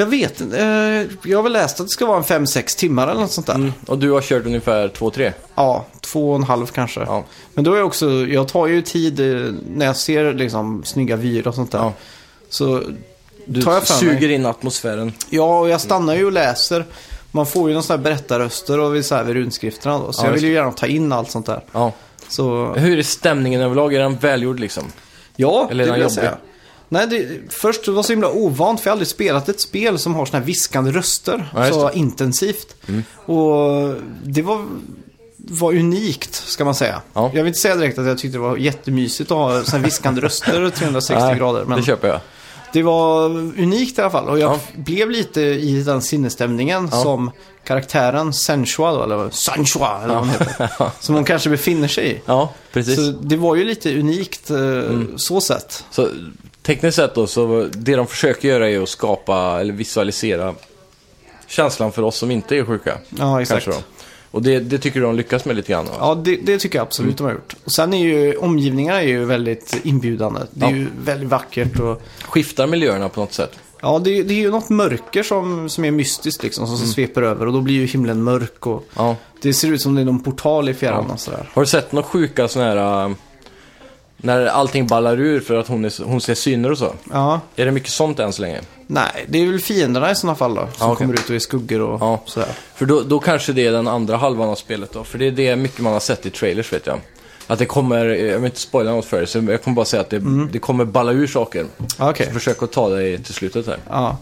[0.00, 3.08] Jag vet inte, eh, jag har väl läst att det ska vara en 5-6 timmar
[3.08, 3.54] eller något sånt där.
[3.54, 3.72] Mm.
[3.86, 5.32] Och du har kört ungefär 2-3?
[5.54, 7.00] Ja, två och en halv kanske.
[7.00, 7.24] Ja.
[7.54, 11.16] Men då är jag också, jag tar ju tid eh, när jag ser liksom snygga
[11.16, 11.78] vyer och sånt där.
[11.78, 11.92] Ja.
[12.48, 12.82] Så
[13.44, 14.14] Du tar jag för mig.
[14.18, 15.12] suger in atmosfären.
[15.30, 16.84] Ja, och jag stannar ju och läser.
[17.30, 20.12] Man får ju någon sån här berättarröster och vid, så här vid runskrifterna då.
[20.12, 21.64] Så Ja, jag just vill ju gärna ta in allt sånt där.
[21.72, 21.92] Ja.
[22.28, 23.94] Så Hur är stämningen överlag?
[23.94, 24.84] Är den välgjord liksom?
[25.36, 26.14] ja, Eller är det den vill jag jobbig?
[26.14, 26.36] säga.
[26.92, 29.98] Nej, det, först det var så himla ovant för jag har aldrig spelat ett spel
[29.98, 31.80] som har såna här viskande röster Ja, så det.
[31.88, 31.98] Mm.
[31.98, 32.76] intensivt.
[33.26, 34.66] Och det var,
[35.36, 37.00] var unikt, ska man säga.
[37.12, 37.22] Ja.
[37.34, 39.84] Jag vill inte säga direkt att jag tyckte det var jättemysigt att ha såna här
[39.84, 41.64] viskande röster 360 Nej, grader.
[41.64, 42.20] Men Det köper jag.
[42.72, 43.24] det var
[43.58, 44.28] unikt i alla fall.
[44.28, 44.60] Och jag Ja.
[44.74, 47.02] blev lite i den sinnesstämningen Ja.
[47.02, 47.30] som
[47.64, 50.70] karaktären Senshua då, eller Sanshua, eller vad hon heter.
[51.00, 52.20] Som hon kanske befinner sig i.
[52.26, 52.96] Ja, precis.
[52.96, 55.18] Så Så, det var ju lite unikt eh, Mm.
[55.18, 55.84] så sett.
[56.74, 60.54] Tekniskt sett då, så det de försöker göra är att skapa eller visualisera
[61.46, 62.98] känslan för oss som inte är sjuka.
[63.18, 63.64] Ja, exakt.
[63.64, 63.86] Kanske då.
[64.30, 65.92] Och det, det tycker du de lyckas med lite grann va?
[66.00, 67.56] Ja, det, det tycker jag absolut de har gjort.
[67.64, 70.40] Och sen är ju omgivningarna är ju väldigt inbjudande.
[70.50, 70.76] Det är Ja.
[70.76, 73.58] ju väldigt vackert och Skiftar miljöerna på något sätt?
[73.82, 77.46] ja, det, det är ju något mörker som, som är mystiskt liksom, som sveper över
[77.46, 79.16] och då blir ju himlen mörk och Ja.
[79.42, 81.14] det ser ut som det är någon portal i fjärran Ja.
[81.14, 81.50] och sådär.
[81.54, 82.70] Har du sett några sjuka sådana
[83.04, 83.14] här...
[84.22, 86.92] när allting ballar ur för att hon, är, hon ser syner och så?
[87.12, 88.60] Ja, Är det mycket sånt än så länge?
[88.86, 90.96] nej, det är väl fienderna i sådana fall då, som Ja, okej.
[91.06, 92.20] kommer ut och är skuggor och Ja.
[92.26, 92.48] sådär.
[92.74, 95.04] För då, då kanske det är den andra halvan av spelet då.
[95.04, 96.98] För det är det mycket man har sett i trailers vet jag.
[97.46, 100.00] Att det kommer, jag vill inte spoila något för dig, så jag kommer bara säga
[100.00, 101.66] att det, det kommer balla ur saker.
[101.98, 102.26] Ja, Okej.
[102.26, 103.78] Så försök att ta dig till slutet här.
[103.90, 104.16] Ja.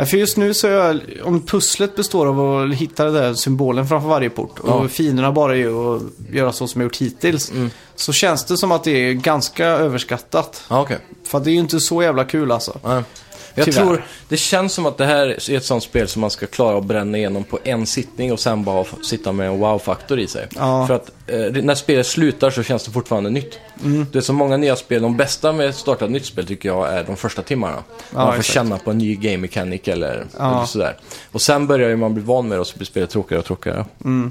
[0.00, 3.34] Ja, För just nu så är jag, om pusslet består av att hitta den där
[3.34, 4.88] symbolen framför varje port och Ja.
[4.88, 7.52] fienderna bara är att göra så som jag gjort hittills.
[7.96, 10.62] Så känns det som att det är ganska överskattat.
[10.68, 10.98] Ja, okej.
[11.24, 12.78] För det är ju inte så jävla kul alltså.
[12.82, 13.02] Ja.
[13.54, 13.82] Jag Tyvärr.
[13.82, 16.78] tror, det känns som att det här är ett sånt spel som man ska klara
[16.78, 20.46] att bränna igenom på en sittning och sen bara sitta med en wow-faktor i sig.
[20.56, 20.86] Ja.
[20.86, 23.58] För att eh, när spelet slutar så känns det fortfarande nytt.
[23.84, 24.06] Mm.
[24.12, 26.68] Det är så många nya spel, de bästa med att starta ett nytt spel tycker
[26.68, 27.82] jag är de första timmarna.
[28.10, 28.54] man får exakt.
[28.54, 30.56] känna på en ny game mechanic eller, Ja.
[30.56, 30.96] eller sådär.
[31.32, 33.84] Och sen börjar man bli van med det och så blir spelet tråkigare och tråkigare.
[34.04, 34.30] Mm.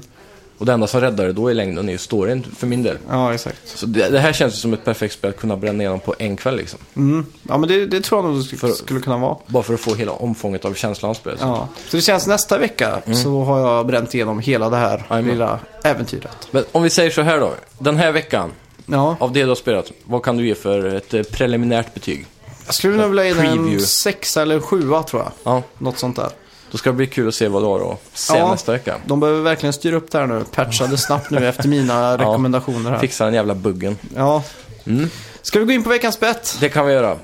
[0.60, 2.98] Och det enda som räddar det då i längden är ju storyn för min del.
[3.08, 3.56] Ja, exakt.
[3.64, 6.14] Så det, det här känns ju som ett perfekt spel att kunna bränna igenom på
[6.18, 6.78] en kväll liksom.
[6.96, 7.26] Mm.
[7.48, 9.36] Ja, men det, det tror jag nog det skulle, För- skulle kunna vara.
[9.46, 11.38] Bara för att få hela omfånget av känslan av spelet.
[11.42, 11.68] Ja.
[11.88, 15.32] Så det känns nästa vecka så har jag bränt igenom hela det här Jajamän.
[15.32, 16.48] lilla äventyret.
[16.50, 17.54] Men om vi säger så här då.
[17.78, 18.50] Den här veckan,
[18.86, 22.26] Ja, av det du har spelat, vad kan du ge för ett eh, preliminärt betyg?
[22.66, 25.32] jag skulle nog vilja ge den en sexa eller en sjua tror jag.
[25.44, 26.28] Ja, Något sånt där.
[26.70, 28.50] Då ska det bli kul att se vad du har att säga Ja.
[28.50, 28.96] nästa vecka.
[29.06, 30.44] De behöver verkligen styra upp det här nu.
[30.54, 32.98] Patcha det snabbt nu efter mina rekommendationer här.
[32.98, 33.98] Fixa den jävla buggen.
[34.16, 34.42] Ja.
[34.86, 35.10] Mm.
[35.42, 36.56] Ska vi gå in på veckans bett?
[36.60, 37.16] Det kan vi göra.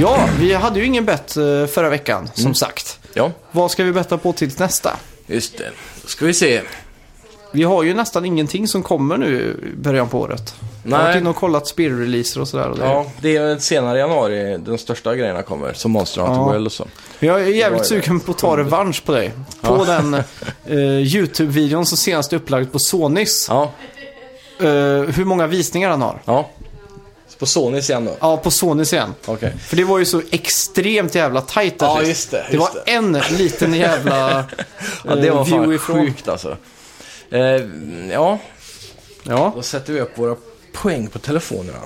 [0.00, 2.54] Ja, vi hade ju ingen bett eh, förra veckan, som Mm.
[2.54, 2.98] sagt.
[3.14, 4.96] Ja, Vad ska vi betta på till nästa?
[5.26, 5.70] just det.
[6.02, 6.62] Då ska vi se.
[7.52, 10.54] Vi har ju nästan ingenting som kommer nu i början på året.
[10.90, 12.68] Jag har varit inne och kollat spelreleaser och sådär.
[12.70, 15.72] och det- Ja, det är senare i januari de största grejerna kommer.
[15.72, 16.44] Som Monster Hunter Ja.
[16.44, 16.86] World och så.
[17.18, 17.88] Jag är Det jävligt det.
[17.88, 19.32] sugen på att ta revansch på dig.
[19.60, 19.92] På Ja.
[19.92, 20.22] den eh,
[21.02, 23.46] YouTube-videon som senast är upplagd på Sonys.
[23.50, 23.72] Ja,
[24.60, 24.66] Eh,
[25.02, 26.20] hur många visningar han har.
[26.24, 26.48] ja.
[27.38, 28.16] På Sonys igen då.
[28.20, 29.14] Ja, på Sonys igen.
[29.26, 29.52] Okej.
[29.58, 32.82] För det var ju så extremt jävla tajt där Ja, just det, Det just var
[32.86, 34.44] en liten jävla
[35.04, 36.06] Ja, det var eh, view ifrån.
[36.06, 36.56] sjukt alltså.
[37.30, 37.40] Eh,
[38.12, 38.38] ja,
[39.22, 39.52] Ja.
[39.56, 40.36] då sätter vi upp våra
[40.82, 41.78] poäng på telefonerna.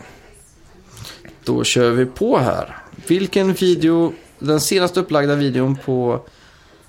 [1.45, 2.77] Då kör vi på här.
[3.07, 6.21] Vilken video, den senaste upplagda videon på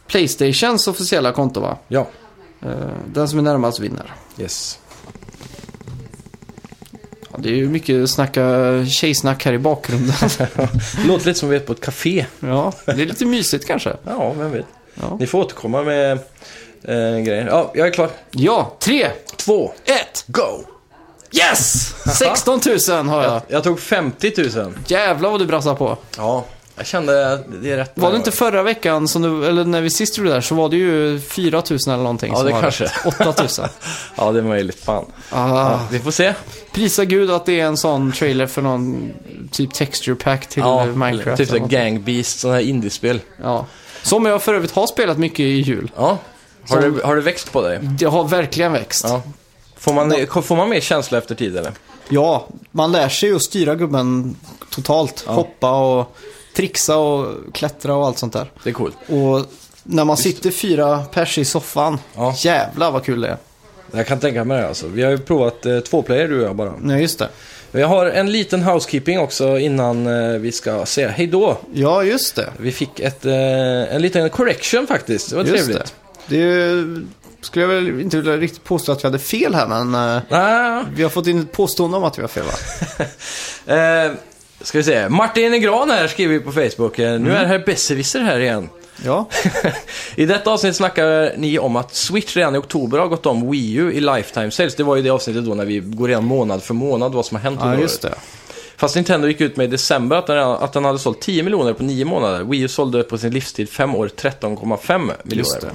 [0.07, 1.77] Playstations officiella konto va?
[1.87, 2.07] Ja,
[2.61, 2.69] Eh,
[3.13, 4.13] Den som är närmast vinner.
[4.37, 4.79] yes.
[7.31, 8.45] Ja, det är ju mycket snacka
[8.85, 10.15] tjejsnack här i bakgrunden.
[11.07, 12.25] Låter lite som vi är på ett café.
[12.39, 13.93] ja, det är lite mysigt kanske.
[14.05, 14.65] Ja, vem vet.
[14.95, 16.11] Ja, Ni får återkomma med
[16.83, 17.47] eh, grejer.
[17.47, 18.09] Ja, jag är klar.
[18.31, 20.63] ja tre, Två, ett, go!
[21.34, 21.95] Yes!
[22.17, 22.59] 16
[22.89, 23.41] 000 har jag.
[23.47, 24.73] Jag tog 50 000.
[24.88, 25.97] Jävlar vad du brassar på.
[26.17, 27.91] Ja, jag kände att det är rätt.
[27.95, 30.55] Var det inte förra veckan, som du, eller när vi sist gjorde det där, så
[30.55, 32.31] var det ju 4 000 eller någonting.
[32.31, 32.84] Ja, som det var kanske.
[32.84, 32.91] rätt.
[33.05, 33.25] 8
[33.59, 33.67] 000.
[34.15, 34.84] Ja, det är möjligt.
[34.84, 35.05] Fan.
[35.29, 36.34] Ah, Vi får se.
[36.73, 39.13] prisa gud att det är en sån trailer för någon
[39.51, 41.38] typ texture pack till Ja, Minecraft.
[41.38, 41.71] typ eller så något.
[41.71, 43.19] Gang Beast, sådana här indiespel.
[43.43, 43.65] Ja.
[44.03, 45.91] Som jag för övrigt har spelat mycket i jul.
[45.95, 46.17] Ja.
[46.69, 47.79] Har, Som- det, har det växt på dig?
[47.81, 49.05] Det har verkligen växt.
[49.07, 49.21] Ja.
[49.84, 51.71] Får man, får man mer känsla efter tid eller?
[52.09, 54.36] Ja, man lär sig ju att styra gubben
[54.69, 55.23] totalt.
[55.27, 56.15] Hoppa och
[56.55, 58.51] trixa och klättra och allt sånt där.
[58.63, 58.95] Det är coolt.
[59.07, 59.45] Och
[59.84, 62.36] när man sitter fyra pers i soffan, Ja.
[62.38, 63.38] jävlar vad kul det är.
[63.91, 64.88] Jag kan tänka mig det alltså.
[64.88, 66.73] Vi har ju provat eh, två player du och jag bara.
[66.81, 67.29] Nej, just det.
[67.71, 71.57] Vi har en liten housekeeping också innan eh, vi ska säga hej då.
[71.73, 72.49] Ja, just det.
[72.57, 75.29] Vi fick ett, eh, en liten correction faktiskt.
[75.29, 75.93] Det var Just trevligt.
[76.27, 76.36] det.
[76.36, 77.05] Det är ju-
[77.43, 79.95] skulle jag väl inte vilja riktigt påstå att vi hade fel här, men
[80.29, 83.05] Ah, vi har fått in ett påstående om att vi har fel va?
[83.75, 84.11] eh,
[84.61, 85.09] ska vi se.
[85.09, 86.99] Martin Gran här skriver på Facebook.
[86.99, 87.23] Eh, Mm.
[87.23, 88.69] nu är herr Besserwisser här igen.
[89.05, 89.25] Ja,
[90.15, 93.73] I detta avsnitt snackar ni om att Switch redan i oktober har gått om Wii
[93.73, 94.75] U i Lifetime Sales.
[94.75, 97.35] Det var ju det avsnittet då när vi går igenom månad för månad vad som
[97.37, 98.15] har hänt ja under just året.
[98.15, 98.21] det.
[98.77, 101.73] Fast Nintendo gick ut med i december att den, att den hade sålt 10 miljoner
[101.73, 102.43] på 9 månader.
[102.43, 105.71] Wii U sålde på sin livstid 5 år 13,5 miljoner.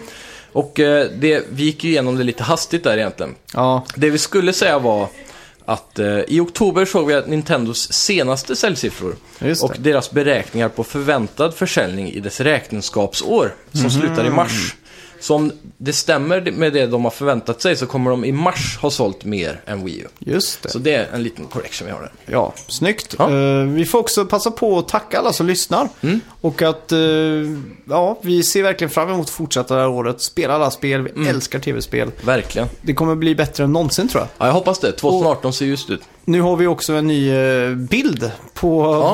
[0.58, 3.34] Och eh, det, vi gick ju igenom det lite hastigt där egentligen.
[3.54, 5.08] Ja, Det vi skulle säga var
[5.64, 9.82] att eh, i oktober såg vi att Nintendos senaste säljsiffror Just och det.
[9.92, 13.90] deras beräkningar på förväntad försäljning i dess räkenskapsår som Mhm.
[13.90, 14.74] slutar i mars.
[15.20, 18.78] Så om det stämmer med det de har förväntat sig så kommer de i mars
[18.82, 20.06] ha sålt mer än Wii U.
[20.18, 20.68] just det.
[20.70, 22.12] Så det är en liten correction vi har där.
[22.26, 23.14] Ja, snyggt.
[23.18, 23.30] Ja.
[23.30, 25.88] Eh, vi får också passa på att tacka alla som lyssnar.
[26.00, 26.20] Mm.
[26.40, 26.98] Och att, eh,
[27.88, 30.20] ja, vi ser verkligen fram emot att fortsätta det här året.
[30.20, 31.26] Spela alla spel, vi Mm.
[31.28, 32.10] älskar tv-spel.
[32.24, 32.68] Verkligen.
[32.82, 34.28] Det kommer bli bättre än någonsin tror jag.
[34.38, 34.92] Ja, jag hoppas det.
[34.92, 36.00] 2018 ser just ut.
[36.24, 38.68] Nu har vi också en ny eh, bild på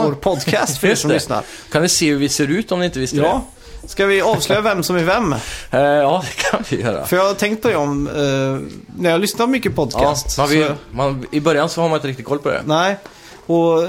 [0.04, 1.14] vår podcast för er som det.
[1.14, 1.42] lyssnar.
[1.72, 3.44] Kan ni se hur vi ser ut om ni inte visste Ja.
[3.86, 5.32] Ska vi avslöja vem som är vem?
[5.32, 7.04] Eh, ja, det kan vi göra.
[7.06, 10.38] För jag har tänkt på det om, eh, när jag lyssnar mycket Ja, podcast.
[10.38, 12.62] man vill, så, man, I början så har man inte riktigt koll på det.
[12.66, 12.96] nej,
[13.46, 13.86] och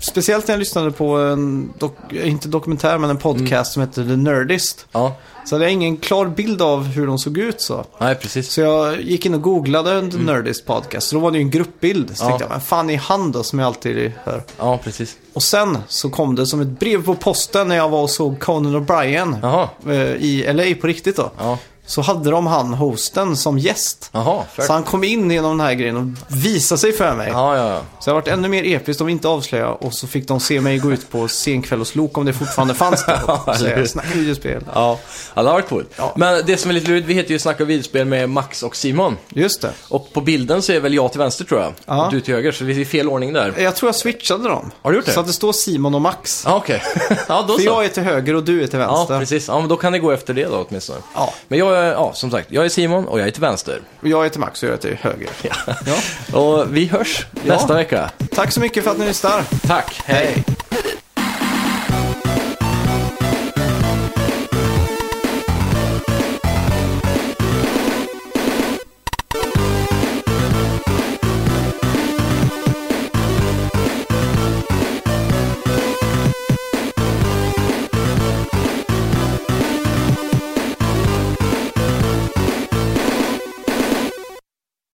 [0.00, 4.16] speciellt när jag lyssnade på en, dok, inte dokumentär, men en podcast som heter The
[4.16, 4.86] Nerdist.
[4.92, 5.16] Ja,
[5.46, 7.84] Så hade jag ingen klar bild av hur de såg ut så.
[7.98, 8.52] nej precis.
[8.52, 11.08] Så jag gick in och googlade The Nerdist podcast.
[11.08, 12.16] Så då var det ju en gruppbild.
[12.16, 12.32] Så Mm.
[12.32, 12.38] Ja.
[12.38, 14.42] tänkte jag, men fan är han då som jag alltid hör?
[14.58, 15.16] Ja, precis.
[15.32, 18.40] Och sen så kom det som ett brev på posten när jag var och såg
[18.40, 21.30] Conan O'Brien eh, i LA på riktigt då.
[21.38, 21.58] ja.
[21.88, 24.10] Så hade de han, hosten, som gäst.
[24.12, 24.66] Fair.
[24.66, 27.28] Så han kom in genom den här grejen och visade sig för mig.
[27.32, 27.80] Ja, ja, ja.
[28.00, 29.84] Så det har varit ännu mer episkt om vi inte avslöjar.
[29.84, 32.74] Och så fick de se mig gå ut på senkväll hos Lok om det fortfarande
[32.74, 33.20] fanns där.
[33.30, 33.52] Och hur?
[33.54, 34.64] säga, snacka videospel.
[34.74, 34.98] Ja,
[35.34, 35.90] ja det har varit coolt.
[35.96, 36.12] Ja.
[36.16, 39.16] Men det som är lite lurigt, vi heter ju Snacka videospel med Max och Simon.
[39.28, 39.70] Just det.
[39.88, 41.72] Och på bilden så är väl jag till vänster tror jag.
[41.86, 42.06] Ja.
[42.06, 43.54] Och du till höger, så det är fel ordning där.
[43.58, 44.70] Jag tror jag switchade dem.
[44.82, 45.12] Har du gjort det?
[45.12, 46.42] Så att det står Simon och Max.
[46.46, 46.82] Ja, okej.
[47.28, 49.18] ja, då För jag är till höger och du är till Ja, vänster.
[49.18, 49.48] precis.
[49.48, 50.98] Ja, men då kan det gå efter det då åtminstone.
[51.14, 53.80] Ja, Men jag ja, som sagt, jag är Simon och jag är till vänster.
[54.00, 55.28] och jag är till Max och jag är till höger.
[55.42, 56.38] Ja.
[56.38, 58.10] Och vi hörs nästa vecka.
[58.34, 59.42] Tack så mycket för att ni lyssnar.
[59.66, 60.44] Tack, Hej.